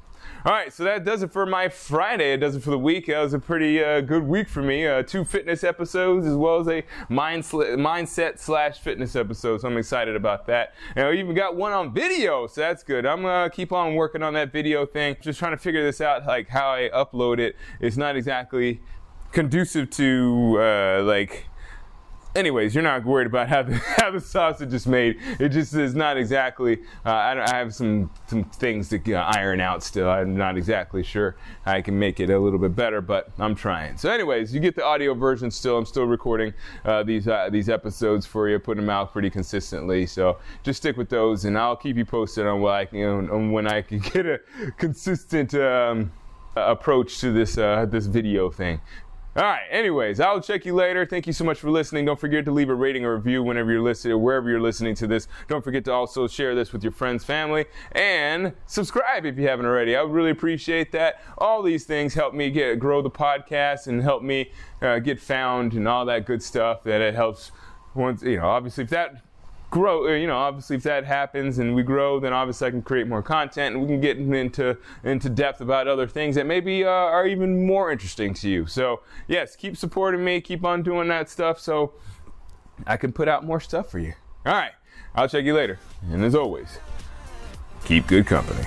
All 0.42 0.52
right, 0.52 0.72
so 0.72 0.84
that 0.84 1.04
does 1.04 1.22
it 1.22 1.30
for 1.32 1.44
my 1.44 1.68
Friday. 1.68 2.32
It 2.32 2.38
does 2.38 2.56
it 2.56 2.62
for 2.62 2.70
the 2.70 2.78
week. 2.78 3.08
That 3.08 3.20
was 3.20 3.34
a 3.34 3.38
pretty 3.38 3.84
uh, 3.84 4.00
good 4.00 4.22
week 4.22 4.48
for 4.48 4.62
me. 4.62 4.86
Uh, 4.86 5.02
two 5.02 5.22
fitness 5.22 5.62
episodes 5.62 6.26
as 6.26 6.34
well 6.34 6.60
as 6.60 6.66
a 6.66 6.82
mind 7.10 7.44
sl- 7.44 7.76
mindset 7.76 8.38
slash 8.38 8.78
fitness 8.78 9.14
episode. 9.14 9.60
So 9.60 9.68
I'm 9.68 9.76
excited 9.76 10.16
about 10.16 10.46
that. 10.46 10.72
And 10.96 11.06
I 11.06 11.12
even 11.12 11.34
got 11.34 11.56
one 11.56 11.72
on 11.72 11.92
video, 11.92 12.46
so 12.46 12.62
that's 12.62 12.82
good. 12.82 13.04
I'm 13.04 13.20
gonna 13.20 13.50
keep 13.50 13.70
on 13.70 13.96
working 13.96 14.22
on 14.22 14.32
that 14.32 14.50
video 14.50 14.86
thing. 14.86 15.18
Just 15.20 15.38
trying 15.38 15.52
to 15.52 15.58
figure 15.58 15.82
this 15.82 16.00
out, 16.00 16.24
like 16.26 16.48
how 16.48 16.70
I 16.70 16.88
upload 16.88 17.38
it. 17.38 17.54
It's 17.78 17.98
not 17.98 18.16
exactly 18.16 18.80
conducive 19.32 19.90
to 19.90 20.56
uh, 20.58 21.02
like 21.02 21.49
anyways, 22.34 22.74
you're 22.74 22.84
not 22.84 23.04
worried 23.04 23.26
about 23.26 23.48
how 23.48 23.62
the, 23.62 23.74
how 23.98 24.10
the 24.10 24.20
sausage 24.20 24.72
is 24.72 24.86
made. 24.86 25.18
It 25.38 25.50
just 25.50 25.74
is 25.74 25.94
not 25.94 26.16
exactly. 26.16 26.80
Uh, 27.04 27.10
I, 27.10 27.52
I, 27.52 27.56
have 27.56 27.74
some 27.74 28.10
some 28.26 28.44
things 28.44 28.88
to 28.88 29.12
uh, 29.12 29.32
iron 29.34 29.60
out 29.60 29.82
still. 29.82 30.08
I'm 30.08 30.36
not 30.36 30.56
exactly 30.56 31.02
sure 31.02 31.36
I 31.66 31.80
can 31.80 31.98
make 31.98 32.20
it 32.20 32.30
a 32.30 32.38
little 32.38 32.58
bit 32.58 32.74
better, 32.74 33.00
but 33.00 33.30
I'm 33.38 33.54
trying. 33.54 33.96
So, 33.96 34.10
anyways, 34.10 34.54
you 34.54 34.60
get 34.60 34.74
the 34.74 34.84
audio 34.84 35.14
version 35.14 35.50
still. 35.50 35.76
I'm 35.76 35.86
still 35.86 36.04
recording 36.04 36.52
uh, 36.84 37.02
these 37.02 37.28
uh, 37.28 37.48
these 37.50 37.68
episodes 37.68 38.26
for 38.26 38.48
you, 38.48 38.58
putting 38.58 38.82
them 38.82 38.90
out 38.90 39.12
pretty 39.12 39.30
consistently. 39.30 40.06
So 40.06 40.38
just 40.62 40.78
stick 40.78 40.96
with 40.96 41.08
those, 41.08 41.44
and 41.44 41.58
I'll 41.58 41.76
keep 41.76 41.96
you 41.96 42.04
posted 42.04 42.46
on 42.46 42.60
what 42.60 42.74
I 42.74 42.84
can, 42.86 43.30
on 43.30 43.52
when 43.52 43.66
I 43.66 43.82
can 43.82 43.98
get 44.12 44.26
a 44.26 44.40
consistent. 44.78 45.54
Um, 45.54 46.12
approach 46.56 47.20
to 47.20 47.32
this 47.32 47.58
uh, 47.58 47.86
this 47.86 48.06
video 48.06 48.50
thing. 48.50 48.80
All 49.36 49.44
right. 49.44 49.62
Anyways, 49.70 50.18
I'll 50.18 50.40
check 50.40 50.64
you 50.64 50.74
later. 50.74 51.06
Thank 51.06 51.28
you 51.28 51.32
so 51.32 51.44
much 51.44 51.60
for 51.60 51.70
listening. 51.70 52.04
Don't 52.04 52.18
forget 52.18 52.44
to 52.46 52.50
leave 52.50 52.68
a 52.68 52.74
rating 52.74 53.04
or 53.04 53.14
review 53.14 53.44
whenever 53.44 53.70
you're 53.70 53.80
listening, 53.80 54.14
or 54.14 54.18
wherever 54.18 54.50
you're 54.50 54.60
listening 54.60 54.96
to 54.96 55.06
this. 55.06 55.28
Don't 55.46 55.62
forget 55.62 55.84
to 55.84 55.92
also 55.92 56.26
share 56.26 56.56
this 56.56 56.72
with 56.72 56.82
your 56.82 56.90
friends, 56.90 57.22
family, 57.22 57.66
and 57.92 58.52
subscribe 58.66 59.24
if 59.24 59.38
you 59.38 59.46
haven't 59.46 59.66
already. 59.66 59.94
I 59.94 60.02
would 60.02 60.10
really 60.10 60.30
appreciate 60.30 60.90
that. 60.92 61.22
All 61.38 61.62
these 61.62 61.84
things 61.84 62.14
help 62.14 62.34
me 62.34 62.50
get 62.50 62.80
grow 62.80 63.02
the 63.02 63.10
podcast 63.10 63.86
and 63.86 64.02
help 64.02 64.24
me 64.24 64.50
uh, 64.82 64.98
get 64.98 65.20
found 65.20 65.74
and 65.74 65.86
all 65.86 66.04
that 66.06 66.26
good 66.26 66.42
stuff. 66.42 66.82
That 66.82 67.00
it 67.00 67.14
helps. 67.14 67.52
Once 67.94 68.22
you 68.22 68.36
know, 68.36 68.46
obviously, 68.46 68.84
if 68.84 68.90
that 68.90 69.22
grow, 69.70 70.08
uh, 70.08 70.14
you 70.14 70.26
know, 70.26 70.36
obviously 70.36 70.76
if 70.76 70.82
that 70.82 71.04
happens 71.04 71.58
and 71.58 71.74
we 71.74 71.82
grow, 71.82 72.20
then 72.20 72.32
obviously 72.32 72.68
I 72.68 72.70
can 72.70 72.82
create 72.82 73.06
more 73.06 73.22
content 73.22 73.74
and 73.74 73.82
we 73.82 73.88
can 73.88 74.00
get 74.00 74.18
into 74.18 74.76
into 75.04 75.28
depth 75.28 75.60
about 75.60 75.88
other 75.88 76.06
things 76.06 76.34
that 76.34 76.46
maybe 76.46 76.84
uh, 76.84 76.88
are 76.88 77.26
even 77.26 77.66
more 77.66 77.90
interesting 77.90 78.34
to 78.34 78.48
you. 78.48 78.66
So 78.66 79.00
yes, 79.28 79.56
keep 79.56 79.76
supporting 79.76 80.24
me, 80.24 80.40
keep 80.40 80.64
on 80.64 80.82
doing 80.82 81.08
that 81.08 81.30
stuff, 81.30 81.60
so 81.60 81.94
I 82.86 82.96
can 82.96 83.12
put 83.12 83.28
out 83.28 83.44
more 83.44 83.60
stuff 83.60 83.90
for 83.90 83.98
you. 83.98 84.14
All 84.44 84.54
right, 84.54 84.72
I'll 85.14 85.28
check 85.28 85.44
you 85.44 85.54
later, 85.54 85.78
and 86.10 86.24
as 86.24 86.34
always, 86.34 86.78
keep 87.84 88.06
good 88.06 88.26
company. 88.26 88.66